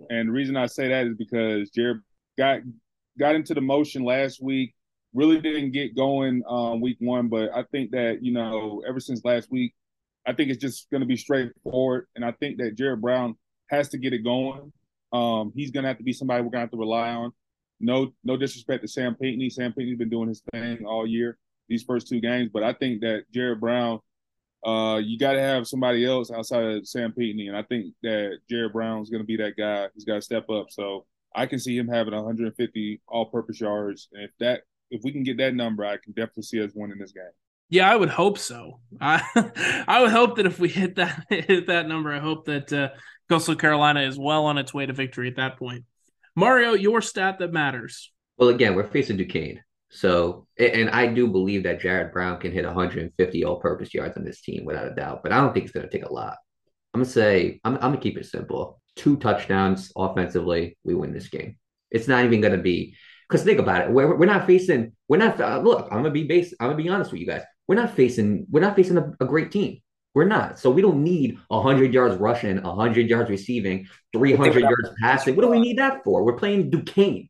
And 0.09 0.29
the 0.29 0.33
reason 0.33 0.57
I 0.57 0.67
say 0.67 0.89
that 0.89 1.07
is 1.07 1.17
because 1.17 1.71
Jared 1.71 2.01
got 2.39 2.61
got 3.19 3.35
into 3.35 3.55
the 3.55 3.61
motion 3.61 4.05
last 4.05 4.43
week. 4.43 4.75
Really 5.13 5.41
didn't 5.41 5.73
get 5.73 5.97
going 5.97 6.43
um, 6.49 6.81
week 6.81 6.99
one, 7.01 7.29
but 7.29 7.51
I 7.55 7.65
think 7.73 7.91
that 7.93 8.23
you 8.23 8.33
know 8.33 8.83
ever 8.87 9.01
since 9.01 9.25
last 9.25 9.51
week, 9.51 9.75
I 10.27 10.33
think 10.33 10.51
it's 10.51 10.61
just 10.61 10.91
going 10.91 11.01
to 11.01 11.07
be 11.07 11.17
straightforward, 11.17 12.07
and 12.15 12.25
I 12.25 12.33
think 12.33 12.59
that 12.59 12.77
Jared 12.77 13.01
Brown 13.01 13.37
has 13.71 13.89
to 13.91 13.99
get 13.99 14.13
it 14.13 14.25
going. 14.25 14.73
Um, 15.13 15.53
he's 15.55 15.71
going 15.71 15.83
to 15.83 15.89
have 15.89 15.99
to 15.99 16.05
be 16.05 16.13
somebody 16.13 16.43
we're 16.43 16.51
going 16.51 16.61
to 16.61 16.67
have 16.67 16.71
to 16.71 16.77
rely 16.77 17.11
on. 17.11 17.33
No, 17.81 18.13
no 18.23 18.37
disrespect 18.37 18.83
to 18.83 18.89
Sam 18.89 19.17
Pinckney. 19.17 19.51
Sam 19.51 19.73
Pinckney's 19.73 19.99
been 19.99 20.11
doing 20.11 20.29
his 20.29 20.43
thing 20.53 20.85
all 20.85 21.07
year 21.07 21.39
these 21.71 21.85
first 21.85 22.09
two 22.09 22.21
games, 22.21 22.51
but 22.53 22.63
I 22.63 22.75
think 22.75 23.01
that 23.01 23.25
Jared 23.33 23.61
Brown, 23.61 24.01
uh, 24.67 25.01
you 25.03 25.19
got 25.19 25.33
to 25.33 25.41
have 25.41 25.67
somebody 25.67 26.05
else 26.05 26.31
outside 26.31 26.65
of 26.65 26.87
Sam 26.87 27.13
Pinckney, 27.13 27.47
and 27.47 27.57
I 27.57 27.63
think 27.63 27.95
that 28.03 28.41
Jared 28.51 28.73
Brown's 28.73 29.09
going 29.09 29.23
to 29.23 29.27
be 29.27 29.37
that 29.37 29.57
guy. 29.57 29.87
He's 29.95 30.05
got 30.05 30.17
to 30.17 30.23
step 30.23 30.51
up. 30.51 30.67
So 30.71 31.07
I 31.35 31.47
can 31.47 31.59
see 31.59 31.77
him 31.77 31.89
having 31.89 32.15
150 32.15 33.01
all-purpose 33.09 33.61
yards, 33.61 34.09
and 34.13 34.25
if 34.25 34.31
that 34.41 34.63
if 34.91 35.03
we 35.05 35.13
can 35.13 35.23
get 35.23 35.39
that 35.39 35.55
number, 35.55 35.85
I 35.85 35.97
can 35.97 36.13
definitely 36.13 36.43
see 36.43 36.63
us 36.63 36.73
winning 36.75 36.99
this 36.99 37.13
game. 37.13 37.23
Yeah, 37.69 37.89
I 37.89 37.95
would 37.95 38.09
hope 38.09 38.39
so. 38.39 38.81
I 39.01 39.23
I 39.89 40.03
would 40.03 40.11
hope 40.11 40.37
that 40.37 40.47
if 40.47 40.59
we 40.59 40.69
hit 40.69 40.97
that 40.97 41.25
hit 41.31 41.69
that 41.69 41.89
number, 41.89 42.13
I 42.13 42.19
hope 42.19 42.47
that 42.47 42.73
uh, 42.73 42.89
Coastal 43.29 43.55
Carolina 43.55 44.03
is 44.03 44.19
well 44.19 44.47
on 44.47 44.59
its 44.59 44.75
way 44.75 44.87
to 44.87 44.93
victory 44.93 45.29
at 45.29 45.37
that 45.37 45.59
point. 45.59 45.85
Mario, 46.35 46.73
your 46.75 47.01
stat 47.01 47.39
that 47.39 47.53
matters. 47.53 48.13
Well, 48.37 48.49
again, 48.49 48.75
we're 48.75 48.89
facing 48.89 49.17
Duquesne, 49.17 49.61
so 49.91 50.47
and 50.59 50.91
I 50.91 51.07
do 51.07 51.29
believe 51.29 51.63
that 51.63 51.81
Jared 51.81 52.13
Brown 52.13 52.41
can 52.41 52.53
hit 52.53 52.65
150 52.65 53.45
all-purpose 53.45 53.95
yards 53.95 54.17
on 54.17 54.25
this 54.25 54.41
team 54.41 54.65
without 54.65 54.91
a 54.91 54.95
doubt, 54.95 55.23
but 55.23 55.33
I 55.33 55.41
don't 55.41 55.53
think 55.53 55.65
it's 55.65 55.73
going 55.73 55.89
to 55.89 55.93
take 55.93 56.09
a 56.09 56.13
lot. 56.13 56.37
I'm 56.93 57.01
gonna 57.01 57.11
say 57.11 57.61
I'm, 57.65 57.75
I'm 57.75 57.81
gonna 57.81 57.99
keep 57.99 58.19
it 58.19 58.27
simple 58.27 58.81
two 59.01 59.17
touchdowns 59.17 59.93
offensively, 59.97 60.77
we 60.85 60.95
win 60.95 61.13
this 61.13 61.29
game. 61.29 61.57
It's 61.91 62.07
not 62.07 62.25
even 62.25 62.43
going 62.43 62.53
to 62.53 62.63
be 62.63 62.95
because 63.29 63.45
think 63.45 63.59
about 63.59 63.83
it. 63.83 63.91
We're, 63.91 64.15
we're 64.17 64.27
not 64.27 64.47
facing. 64.47 64.93
We're 65.09 65.17
not. 65.17 65.41
Uh, 65.41 65.61
look, 65.61 65.89
I'm 65.91 65.99
gonna 65.99 66.11
be 66.11 66.25
base. 66.25 66.53
I'm 66.61 66.69
gonna 66.69 66.83
be 66.83 66.89
honest 66.89 67.13
with 67.13 67.21
you 67.21 67.27
guys. 67.27 67.43
We're 67.69 67.77
not 67.77 67.95
facing. 67.95 68.47
We're 68.51 68.61
not 68.61 68.77
facing 68.77 68.99
a, 68.99 69.13
a 69.21 69.25
great 69.25 69.53
team. 69.53 69.79
We're 70.15 70.27
not. 70.27 70.59
So 70.59 70.71
we 70.71 70.83
don't 70.83 71.05
need 71.05 71.39
100 71.49 71.95
yards 71.95 72.17
rushing, 72.17 72.61
100 72.61 73.09
yards 73.09 73.31
receiving, 73.31 73.87
300 74.13 74.61
yards 74.61 74.91
passing. 75.01 75.37
What 75.37 75.43
do 75.43 75.49
we 75.49 75.61
need 75.61 75.79
that 75.79 76.03
for? 76.03 76.25
We're 76.25 76.37
playing 76.37 76.71
Duquesne. 76.71 77.29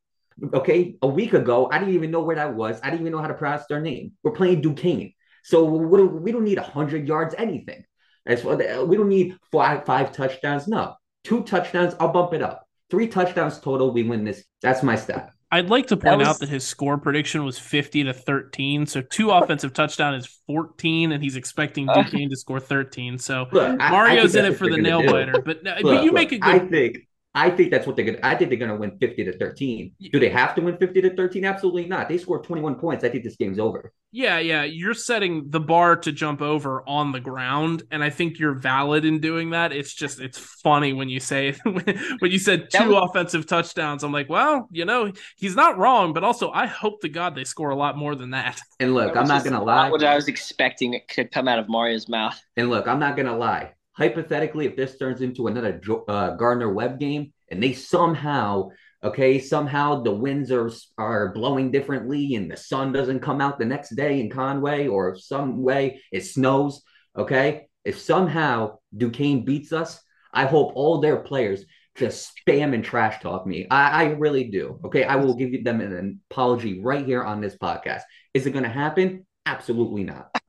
Okay, 0.55 0.97
a 1.03 1.07
week 1.07 1.35
ago, 1.35 1.69
I 1.71 1.79
didn't 1.79 1.93
even 1.95 2.11
know 2.11 2.23
where 2.23 2.37
that 2.37 2.55
was. 2.55 2.81
I 2.83 2.87
didn't 2.87 3.03
even 3.03 3.13
know 3.13 3.21
how 3.21 3.29
to 3.29 3.35
pronounce 3.35 3.67
their 3.67 3.83
name. 3.83 4.13
We're 4.23 4.33
playing 4.33 4.63
Duquesne, 4.63 5.13
so 5.45 5.65
we 5.65 5.99
don't, 5.99 6.23
we 6.23 6.33
don't 6.33 6.45
need 6.45 6.59
hundred 6.59 7.07
yards, 7.07 7.35
anything. 7.37 7.85
As 8.25 8.43
the, 8.43 8.87
we 8.89 8.97
don't 8.97 9.09
need 9.09 9.37
five 9.53 9.85
five 9.85 10.13
touchdowns. 10.13 10.67
No, 10.67 10.95
two 11.25 11.43
touchdowns. 11.43 11.95
I'll 12.01 12.13
bump 12.13 12.33
it 12.33 12.43
up. 12.43 12.67
Three 12.91 13.09
touchdowns 13.09 13.59
total. 13.59 13.93
We 13.93 14.03
win 14.03 14.25
this. 14.25 14.45
That's 14.63 14.83
my 14.83 14.97
stat. 14.97 15.33
I'd 15.53 15.69
like 15.69 15.89
to 15.89 15.97
point 15.97 16.05
that 16.05 16.19
was... 16.19 16.29
out 16.29 16.39
that 16.41 16.49
his 16.49 16.65
score 16.65 16.97
prediction 16.97 17.45
was 17.45 17.59
50 17.59 18.05
to 18.05 18.13
13. 18.13 18.87
So 18.87 19.03
two 19.03 19.31
offensive 19.31 19.73
touchdown 19.73 20.15
is 20.15 20.27
14, 20.47 21.13
and 21.13 21.23
he's 21.23 21.37
expecting 21.37 21.89
uh, 21.89 21.95
Duquesne 21.95 22.27
uh, 22.27 22.31
to 22.31 22.37
score 22.37 22.61
13. 22.61 23.19
So 23.19 23.47
look, 23.51 23.79
Mario's 23.79 24.37
I, 24.37 24.41
I 24.41 24.47
in 24.47 24.53
it 24.53 24.57
for 24.57 24.69
the 24.69 24.77
nail 24.77 25.05
biter. 25.05 25.43
But, 25.45 25.65
look, 25.65 25.83
but 25.83 26.05
you 26.05 26.13
make 26.13 26.33
a 26.33 26.39
good. 26.39 26.55
I 26.55 26.59
think 26.61 26.99
I 27.35 27.51
think 27.51 27.71
that's 27.71 27.87
what 27.87 27.95
they're 27.95 28.05
gonna. 28.05 28.19
I 28.25 28.35
think 28.35 28.51
they're 28.51 28.59
gonna 28.59 28.77
win 28.77 28.99
fifty 28.99 29.23
to 29.25 29.37
thirteen. 29.37 29.93
Do 30.13 30.19
they 30.19 30.31
have 30.31 30.55
to 30.57 30.63
win 30.63 30.77
fifty 30.79 31.01
to 31.01 31.15
thirteen? 31.15 31.45
Absolutely 31.45 31.87
not. 31.87 32.09
They 32.09 32.19
scored 32.19 32.43
twenty 32.43 32.61
one 32.61 32.75
points. 32.75 33.05
I 33.05 33.09
think 33.09 33.23
this 33.23 33.37
game's 33.37 33.61
over. 33.61 33.93
Yeah, 34.11 34.41
yeah. 34.41 34.65
You're 34.65 34.95
setting 34.95 35.49
the 35.49 35.61
bar 35.61 35.95
to 35.95 36.11
jump 36.11 36.43
over 36.43 36.83
on 36.89 37.13
the 37.13 37.21
ground, 37.21 37.85
and 37.93 38.03
I 38.03 38.11
think 38.11 38.41
you're 38.41 38.55
valid 38.55 39.05
in 39.05 39.21
doing 39.21 39.51
that. 39.51 39.73
It's 39.73 39.95
just 39.95 40.21
it's 40.21 40.39
funny 40.39 40.93
when 40.93 41.09
you 41.09 41.21
say 41.21 41.53
when 41.63 42.33
you 42.33 42.41
said 42.41 42.69
two 42.69 42.91
was... 42.91 43.09
offensive 43.09 43.47
touchdowns. 43.47 44.03
I'm 44.03 44.13
like, 44.13 44.29
well, 44.29 44.67
you 44.73 44.85
know, 44.85 45.13
he's 45.37 45.55
not 45.55 45.79
wrong, 45.79 46.13
but 46.13 46.25
also 46.25 46.51
I 46.51 46.67
hope 46.67 47.01
to 47.03 47.09
God 47.09 47.37
they 47.37 47.45
score 47.45 47.71
a 47.71 47.77
lot 47.77 47.97
more 47.97 48.17
than 48.17 48.31
that. 48.31 48.61
And 48.81 48.93
look, 48.93 49.17
I'm 49.17 49.29
not 49.29 49.45
gonna 49.45 49.63
lie. 49.63 49.89
What 49.89 50.03
I 50.03 50.17
was 50.17 50.27
expecting 50.27 50.95
it 50.95 51.07
could 51.07 51.31
come 51.31 51.47
out 51.47 51.61
of 51.61 51.69
Mario's 51.69 52.09
mouth. 52.09 52.41
And 52.57 52.71
look, 52.71 52.89
I'm 52.89 52.99
not 52.99 53.17
gonna 53.17 53.37
lie 53.37 53.75
hypothetically, 53.93 54.67
if 54.67 54.77
this 54.77 54.99
turns 54.99 55.21
into 55.21 55.47
another 55.47 55.81
uh, 56.09 56.31
Gardner 56.37 56.73
Webb 56.73 56.99
game 56.99 57.33
and 57.51 57.63
they 57.63 57.73
somehow, 57.73 58.71
okay, 59.03 59.39
somehow 59.39 60.03
the 60.03 60.15
winds 60.15 60.51
are 60.53 60.71
are 60.99 61.33
blowing 61.33 61.71
differently 61.71 62.35
and 62.35 62.51
the 62.51 62.57
sun 62.57 62.93
doesn't 62.93 63.21
come 63.21 63.41
out 63.41 63.59
the 63.59 63.65
next 63.65 63.97
day 63.97 64.21
in 64.21 64.31
Conway, 64.31 64.87
or 64.87 65.17
some 65.17 65.63
way 65.63 66.01
it 66.13 66.23
snows, 66.23 66.83
okay, 67.17 67.69
if 67.85 67.99
somehow 67.99 68.79
Duquesne 68.97 69.45
beats 69.45 69.73
us, 69.73 70.01
I 70.33 70.47
hope 70.47 70.73
all 70.75 71.01
their 71.01 71.17
players 71.17 71.65
just 71.97 72.33
spam 72.47 72.73
and 72.73 72.85
trash 72.85 73.21
talk 73.21 73.47
me. 73.47 73.67
I, 73.71 74.05
I 74.05 74.05
really 74.13 74.45
do. 74.45 74.81
Okay, 74.85 75.05
I 75.05 75.17
will 75.17 75.35
give 75.35 75.65
them 75.65 75.81
an 75.81 76.21
apology 76.31 76.81
right 76.83 77.05
here 77.05 77.23
on 77.23 77.41
this 77.41 77.57
podcast. 77.57 78.03
Is 78.33 78.47
it 78.47 78.53
going 78.53 78.65
to 78.65 78.71
happen? 78.71 79.27
Absolutely 79.45 80.05
not. 80.05 80.40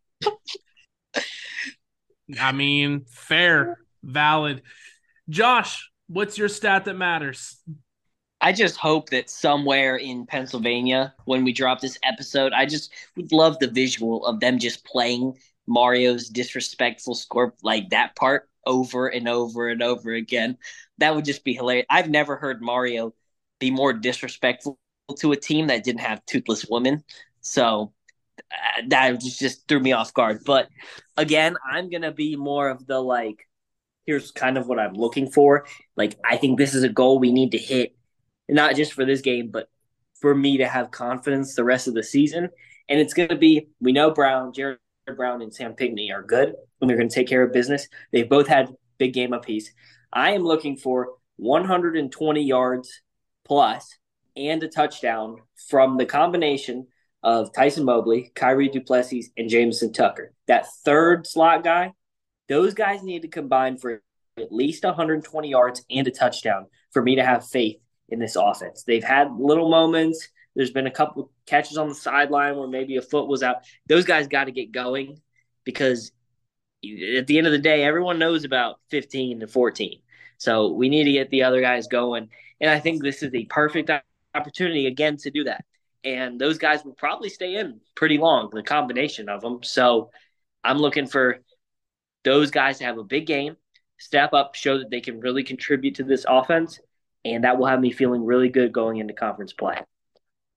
I 2.40 2.52
mean, 2.52 3.06
fair, 3.08 3.78
valid. 4.04 4.62
Josh, 5.30 5.90
what's 6.08 6.38
your 6.38 6.50
stat 6.50 6.86
that 6.86 6.96
matters? 6.96 7.58
I 8.40 8.54
just 8.54 8.78
hope 8.78 9.12
that 9.12 9.30
somewhere 9.30 9.98
in 9.98 10.26
Pennsylvania, 10.26 11.14
when 11.26 11.44
we 11.44 11.54
drop 11.54 11.80
this 11.80 12.00
episode, 12.04 12.54
I 12.54 12.66
just 12.66 12.92
would 13.16 13.32
love 13.32 13.60
the 13.60 13.68
visual 13.68 14.26
of 14.26 14.40
them 14.40 14.58
just 14.58 14.84
playing 14.84 15.38
Mario's 15.68 16.28
disrespectful 16.28 17.14
score 17.14 17.54
like 17.62 17.90
that 17.92 18.16
part 18.16 18.50
over 18.66 19.08
and 19.08 19.28
over 19.28 19.70
and 19.70 19.84
over 19.84 20.14
again. 20.14 20.58
That 20.98 21.16
would 21.16 21.26
just 21.26 21.44
be 21.44 21.54
hilarious. 21.54 21.86
I've 21.90 22.10
never 22.10 22.36
heard 22.36 22.62
Mario 22.62 23.14
be 23.60 23.70
more 23.70 23.94
disrespectful 23.94 24.80
to 25.20 25.32
a 25.32 25.38
team 25.38 25.68
that 25.68 25.84
didn't 25.84 26.02
have 26.02 26.26
toothless 26.26 26.66
women. 26.68 27.04
So 27.42 27.94
that 28.88 29.22
just, 29.22 29.68
threw 29.68 29.80
me 29.80 29.92
off 29.92 30.14
guard. 30.14 30.42
But 30.46 30.70
again, 31.18 31.56
I'm 31.70 31.90
gonna 31.90 32.12
be 32.12 32.36
more 32.36 32.70
of 32.70 32.86
the 32.86 33.00
like, 33.00 33.48
here's 34.06 34.32
kind 34.32 34.58
of 34.58 34.68
what 34.68 34.80
I'm 34.80 34.94
looking 34.94 35.30
for. 35.30 35.66
Like, 35.96 36.16
I 36.26 36.38
think 36.38 36.58
this 36.58 36.74
is 36.74 36.84
a 36.84 36.90
goal 36.90 37.20
we 37.20 37.32
need 37.32 37.52
to 37.52 37.58
hit, 37.58 37.96
not 38.50 38.76
just 38.76 38.94
for 38.94 39.06
this 39.06 39.22
game, 39.22 39.50
but 39.52 39.70
for 40.20 40.36
me 40.36 40.58
to 40.58 40.68
have 40.68 40.92
confidence 40.92 41.56
the 41.56 41.64
rest 41.64 41.88
of 41.88 41.94
the 41.94 42.04
season. 42.04 42.50
And 42.90 43.00
it's 43.00 43.14
gonna 43.14 43.36
be 43.36 43.68
we 43.80 43.92
know 43.92 44.12
Brown, 44.12 44.54
Jared 44.54 44.80
Brown, 45.16 45.42
and 45.42 45.54
Sam 45.54 45.74
Pinckney 45.74 46.12
are 46.12 46.24
good, 46.24 46.54
and 46.80 46.90
they're 46.90 46.98
gonna 46.98 47.10
take 47.10 47.28
care 47.28 47.44
of 47.44 47.54
business. 47.54 47.88
They've 48.12 48.30
both 48.30 48.48
had 48.48 48.76
big 48.98 49.14
game 49.14 49.34
apiece. 49.34 49.72
I 50.14 50.32
am 50.32 50.44
looking 50.44 50.78
for 50.78 51.14
120 51.38 52.44
yards 52.44 53.02
plus 53.46 53.98
and 54.36 54.62
a 54.64 54.68
touchdown 54.68 55.38
from 55.70 55.98
the 55.98 56.06
combination 56.06 56.88
of 57.24 57.54
Tyson 57.54 57.86
Mobley, 57.86 58.32
Kyrie 58.36 58.70
Duplessis, 58.70 59.30
and 59.38 59.50
Jameson 59.50 59.94
Tucker. 59.94 60.34
That 60.48 60.68
third 60.84 61.28
slot 61.28 61.64
guy, 61.64 61.94
those 62.50 62.74
guys 62.74 63.04
need 63.04 63.22
to 63.22 63.28
combine 63.28 63.78
for 63.78 64.02
at 64.38 64.52
least 64.52 64.84
120 64.84 65.50
yards 65.50 65.84
and 65.90 66.08
a 66.08 66.12
touchdown 66.12 66.66
for 66.92 67.02
me 67.02 67.16
to 67.16 67.24
have 67.24 67.48
faith 67.48 67.78
in 68.10 68.20
this 68.20 68.36
offense. 68.36 68.84
They've 68.84 69.04
had 69.04 69.32
little 69.38 69.70
moments. 69.70 70.28
There's 70.56 70.72
been 70.72 70.88
a 70.88 70.92
couple 70.92 71.32
catches 71.46 71.78
on 71.78 71.90
the 71.90 71.96
sideline 71.96 72.58
where 72.58 72.68
maybe 72.68 72.98
a 72.98 73.02
foot 73.02 73.28
was 73.28 73.44
out. 73.44 73.58
Those 73.88 74.06
guys 74.06 74.28
got 74.28 74.46
to 74.46 74.52
get 74.52 74.72
going 74.72 75.22
because 75.64 76.12
at 76.84 77.28
the 77.28 77.38
end 77.38 77.48
of 77.48 77.54
the 77.54 77.60
day, 77.60 77.84
everyone 77.84 78.20
knows 78.20 78.44
about 78.44 78.80
15 78.90 79.42
to 79.42 79.48
14. 79.48 80.02
So 80.38 80.72
we 80.72 80.90
need 80.90 81.04
to 81.04 81.12
get 81.12 81.30
the 81.30 81.44
other 81.44 81.62
guys 81.62 81.88
going. 81.88 82.30
And 82.60 82.70
I 82.70 82.80
think 82.80 83.02
this 83.02 83.22
is 83.22 83.32
the 83.32 83.46
perfect 83.46 83.92
opportunity 84.34 84.88
again 84.88 85.18
to 85.18 85.30
do 85.30 85.44
that 85.44 85.64
and 86.04 86.40
those 86.40 86.58
guys 86.58 86.84
will 86.84 86.94
probably 86.94 87.30
stay 87.30 87.56
in 87.56 87.80
pretty 87.96 88.18
long, 88.18 88.50
the 88.52 88.64
combination 88.64 89.30
of 89.30 89.42
them. 89.42 89.64
So 89.64 90.12
I'm 90.64 90.78
looking 90.78 91.08
for 91.08 91.40
those 92.24 92.52
guys 92.52 92.80
to 92.80 92.86
have 92.86 92.98
a 92.98 93.04
big 93.04 93.26
game, 93.26 93.58
step 94.00 94.34
up, 94.34 94.56
show 94.56 94.80
that 94.80 94.90
they 94.90 95.02
can 95.02 95.20
really 95.20 95.44
contribute 95.44 95.96
to 95.96 96.04
this 96.04 96.26
offense, 96.28 96.80
and 97.26 97.44
that 97.44 97.58
will 97.58 97.68
have 97.68 97.80
me 97.80 97.92
feeling 97.92 98.26
really 98.26 98.50
good 98.50 98.72
going 98.72 98.98
into 98.98 99.14
conference 99.14 99.54
play. 99.54 99.78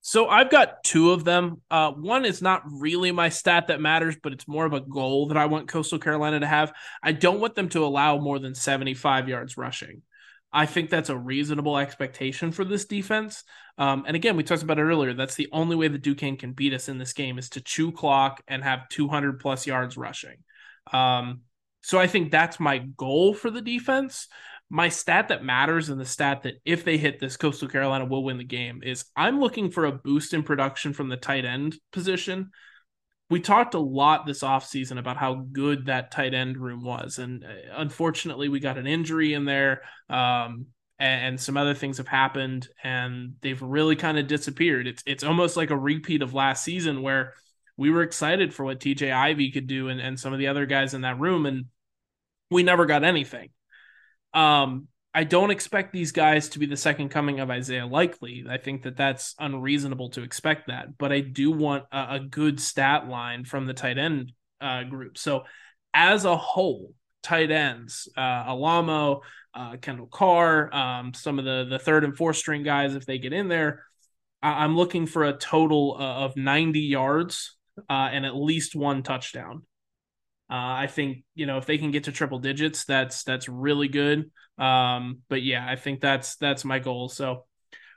So 0.01 0.27
I've 0.27 0.51
got 0.51 0.83
two 0.83 1.11
of 1.11 1.23
them. 1.23 1.61
Uh, 1.71 1.91
one 1.91 2.25
is 2.25 2.39
not 2.39 2.61
really 2.71 3.11
my 3.11 3.29
stat 3.29 3.67
that 3.67 3.81
matters, 3.81 4.15
but 4.21 4.33
it's 4.33 4.47
more 4.47 4.63
of 4.63 4.73
a 4.73 4.79
goal 4.79 5.29
that 5.29 5.37
I 5.37 5.47
want 5.47 5.67
Coastal 5.67 5.97
Carolina 5.97 6.41
to 6.41 6.45
have. 6.45 6.71
I 7.01 7.11
don't 7.11 7.39
want 7.39 7.55
them 7.55 7.69
to 7.69 7.83
allow 7.83 8.19
more 8.19 8.37
than 8.37 8.53
75 8.53 9.27
yards 9.27 9.57
rushing. 9.57 10.03
I 10.55 10.65
think 10.65 10.89
that's 10.89 11.09
a 11.09 11.17
reasonable 11.17 11.77
expectation 11.77 12.53
for 12.53 12.63
this 12.63 12.85
defense. 12.85 13.43
Um, 13.77 14.05
and 14.07 14.15
again, 14.15 14.37
we 14.37 14.43
talked 14.43 14.63
about 14.63 14.79
it 14.79 14.83
earlier. 14.83 15.13
That's 15.13 15.35
the 15.35 15.49
only 15.51 15.75
way 15.75 15.89
that 15.89 16.01
Duquesne 16.01 16.37
can 16.37 16.53
beat 16.53 16.73
us 16.73 16.87
in 16.87 16.97
this 16.97 17.11
game 17.11 17.37
is 17.37 17.49
to 17.51 17.61
chew 17.61 17.91
clock 17.91 18.41
and 18.47 18.63
have 18.63 18.87
200 18.87 19.41
plus 19.41 19.67
yards 19.67 19.97
rushing. 19.97 20.37
Um, 20.93 21.41
so 21.81 21.99
I 21.99 22.07
think 22.07 22.31
that's 22.31 22.57
my 22.57 22.77
goal 22.77 23.33
for 23.33 23.51
the 23.51 23.61
defense. 23.61 24.29
My 24.69 24.87
stat 24.87 25.27
that 25.27 25.43
matters 25.43 25.89
and 25.89 25.99
the 25.99 26.05
stat 26.05 26.43
that 26.43 26.55
if 26.63 26.85
they 26.85 26.97
hit 26.97 27.19
this, 27.19 27.35
Coastal 27.35 27.67
Carolina 27.67 28.05
will 28.05 28.23
win 28.23 28.37
the 28.37 28.45
game 28.45 28.81
is 28.81 29.03
I'm 29.13 29.41
looking 29.41 29.71
for 29.71 29.85
a 29.85 29.91
boost 29.91 30.33
in 30.33 30.41
production 30.41 30.93
from 30.93 31.09
the 31.09 31.17
tight 31.17 31.43
end 31.43 31.75
position 31.91 32.51
we 33.29 33.39
talked 33.39 33.73
a 33.73 33.79
lot 33.79 34.25
this 34.25 34.43
offseason 34.43 34.99
about 34.99 35.17
how 35.17 35.33
good 35.51 35.87
that 35.87 36.11
tight 36.11 36.33
end 36.33 36.57
room 36.57 36.83
was. 36.83 37.17
And 37.17 37.43
uh, 37.43 37.47
unfortunately, 37.75 38.49
we 38.49 38.59
got 38.59 38.77
an 38.77 38.87
injury 38.87 39.33
in 39.33 39.45
there. 39.45 39.81
Um, 40.09 40.67
and, 40.99 41.25
and, 41.25 41.41
some 41.41 41.57
other 41.57 41.73
things 41.73 41.97
have 41.97 42.07
happened 42.07 42.69
and 42.81 43.33
they've 43.41 43.61
really 43.61 43.97
kind 43.97 44.17
of 44.17 44.27
disappeared. 44.27 44.87
It's 44.87 45.03
it's 45.05 45.25
almost 45.25 45.57
like 45.57 45.69
a 45.69 45.77
repeat 45.77 46.21
of 46.21 46.33
last 46.33 46.63
season 46.63 47.01
where 47.01 47.33
we 47.75 47.89
were 47.89 48.03
excited 48.03 48.53
for 48.53 48.63
what 48.63 48.79
TJ 48.79 49.11
Ivy 49.11 49.51
could 49.51 49.67
do 49.67 49.89
and, 49.89 49.99
and 49.99 50.19
some 50.19 50.31
of 50.31 50.39
the 50.39 50.47
other 50.47 50.65
guys 50.65 50.93
in 50.93 51.01
that 51.01 51.19
room, 51.19 51.45
and 51.45 51.65
we 52.49 52.63
never 52.63 52.85
got 52.85 53.03
anything. 53.03 53.49
Um, 54.33 54.87
I 55.15 55.23
don't 55.23 55.49
expect 55.49 55.93
these 55.93 56.11
guys 56.11 56.49
to 56.49 56.59
be 56.59 56.65
the 56.65 56.75
second 56.75 57.07
coming 57.07 57.39
of 57.39 57.49
Isaiah 57.49 57.87
Likely. 57.87 58.43
I 58.49 58.57
think 58.57 58.83
that 58.83 58.97
that's 58.97 59.33
unreasonable 59.39 60.09
to 60.09 60.23
expect 60.23 60.67
that, 60.67 60.97
but 60.97 61.13
I 61.13 61.21
do 61.21 61.51
want 61.51 61.85
a, 61.89 62.15
a 62.15 62.19
good 62.19 62.59
stat 62.59 63.07
line 63.07 63.45
from 63.45 63.65
the 63.65 63.73
tight 63.73 63.97
end 63.97 64.33
uh, 64.59 64.83
group. 64.83 65.17
So, 65.17 65.43
as 65.93 66.25
a 66.25 66.35
whole, 66.35 66.93
tight 67.23 67.49
ends, 67.49 68.09
uh, 68.17 68.19
Alamo, 68.19 69.21
uh, 69.53 69.77
Kendall 69.77 70.07
Carr, 70.07 70.73
um, 70.75 71.13
some 71.13 71.39
of 71.39 71.45
the 71.45 71.65
the 71.69 71.79
third 71.79 72.03
and 72.03 72.17
fourth 72.17 72.35
string 72.35 72.63
guys, 72.63 72.93
if 72.93 73.05
they 73.05 73.17
get 73.17 73.31
in 73.31 73.47
there, 73.47 73.85
I- 74.43 74.65
am 74.65 74.75
looking 74.75 75.05
for 75.05 75.23
a 75.23 75.31
total 75.37 75.95
uh, 75.97 76.25
of 76.25 76.35
90 76.35 76.81
yards 76.81 77.55
uh, 77.89 78.09
and 78.11 78.25
at 78.25 78.35
least 78.35 78.75
one 78.75 79.01
touchdown. 79.01 79.63
Uh, 80.49 80.85
I 80.85 80.87
think 80.87 81.23
you 81.33 81.45
know 81.45 81.57
if 81.57 81.65
they 81.65 81.77
can 81.77 81.91
get 81.91 82.05
to 82.05 82.11
triple 82.11 82.39
digits, 82.39 82.85
that's 82.85 83.23
that's 83.23 83.49
really 83.49 83.87
good. 83.87 84.31
Um, 84.57 85.19
but 85.27 85.41
yeah, 85.41 85.65
I 85.67 85.75
think 85.75 86.01
that's 86.01 86.35
that's 86.35 86.63
my 86.63 86.79
goal. 86.79 87.09
So 87.09 87.45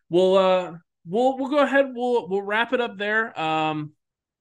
we'll 0.08 0.36
uh 0.36 0.72
we'll 1.06 1.36
we'll 1.36 1.50
go 1.50 1.62
ahead. 1.62 1.86
We'll 1.94 2.28
we'll 2.28 2.42
wrap 2.42 2.72
it 2.72 2.80
up 2.80 2.96
there. 2.96 3.38
Um, 3.38 3.92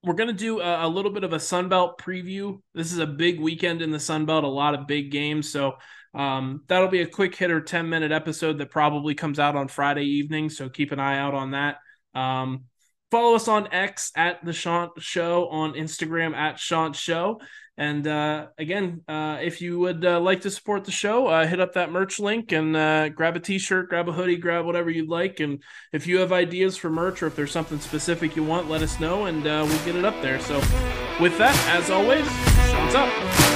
we're 0.04 0.14
gonna 0.14 0.34
do 0.34 0.62
a, 0.62 0.88
a 0.88 0.90
little 0.90 1.12
bit 1.12 1.24
of 1.24 1.34
a 1.34 1.38
Sunbelt 1.38 1.98
preview. 1.98 2.62
This 2.74 2.94
is 2.94 3.00
a 3.00 3.08
big 3.08 3.40
weekend 3.40 3.82
in 3.82 3.92
the 3.92 3.98
Sunbelt, 3.98 4.44
a 4.44 4.48
lot 4.48 4.74
of 4.74 4.88
big 4.88 5.12
games. 5.12 5.52
So 5.52 5.78
um, 6.14 6.64
that'll 6.68 6.88
be 6.88 7.02
a 7.02 7.08
quick 7.08 7.36
hitter, 7.36 7.62
ten 7.62 7.90
minute 7.90 8.12
episode 8.12 8.60
that 8.60 8.72
probably 8.72 9.16
comes 9.16 9.40
out 9.40 9.56
on 9.56 9.68
Friday 9.68 10.06
evening. 10.06 10.50
So 10.50 10.70
keep 10.70 10.92
an 10.92 11.00
eye 11.00 11.20
out 11.20 11.34
on 11.34 11.52
that. 11.52 11.78
Um, 12.16 12.66
follow 13.12 13.36
us 13.36 13.48
on 13.48 13.72
X 13.74 14.12
at 14.16 14.44
the 14.46 14.54
Chant 14.54 14.92
Show, 15.00 15.50
on 15.50 15.74
Instagram 15.74 16.36
at 16.36 16.58
Chant 16.58 16.96
Show. 16.96 17.40
And 17.78 18.08
uh, 18.08 18.48
again, 18.58 19.02
uh, 19.08 19.38
if 19.42 19.62
you 19.62 19.78
would 19.80 20.04
uh, 20.04 20.20
like 20.20 20.42
to 20.42 20.50
support 20.50 20.86
the 20.86 20.92
show, 20.92 21.28
uh, 21.28 21.46
hit 21.46 21.60
up 21.60 21.74
that 21.74 21.92
merch 21.92 22.20
link 22.20 22.52
and 22.52 22.76
uh, 22.76 23.10
grab 23.10 23.36
a 23.36 23.40
t 23.40 23.60
shirt, 23.60 23.90
grab 23.90 24.10
a 24.10 24.12
hoodie, 24.12 24.38
grab 24.38 24.66
whatever 24.66 24.90
you'd 24.90 25.10
like. 25.10 25.40
And 25.40 25.62
if 25.94 26.08
you 26.08 26.20
have 26.20 26.32
ideas 26.32 26.76
for 26.76 26.90
merch 26.90 27.22
or 27.22 27.28
if 27.28 27.36
there's 27.36 27.52
something 27.52 27.80
specific 27.80 28.36
you 28.36 28.44
want, 28.44 28.70
let 28.70 28.82
us 28.82 29.00
know 29.00 29.26
and 29.26 29.46
uh, 29.46 29.64
we'll 29.68 29.86
get 29.86 29.96
it 29.96 30.06
up 30.06 30.20
there. 30.22 30.40
So, 30.40 30.56
with 31.20 31.38
that, 31.38 31.56
as 31.70 31.90
always, 31.90 32.28
Chants 32.78 32.96
up. 32.96 33.47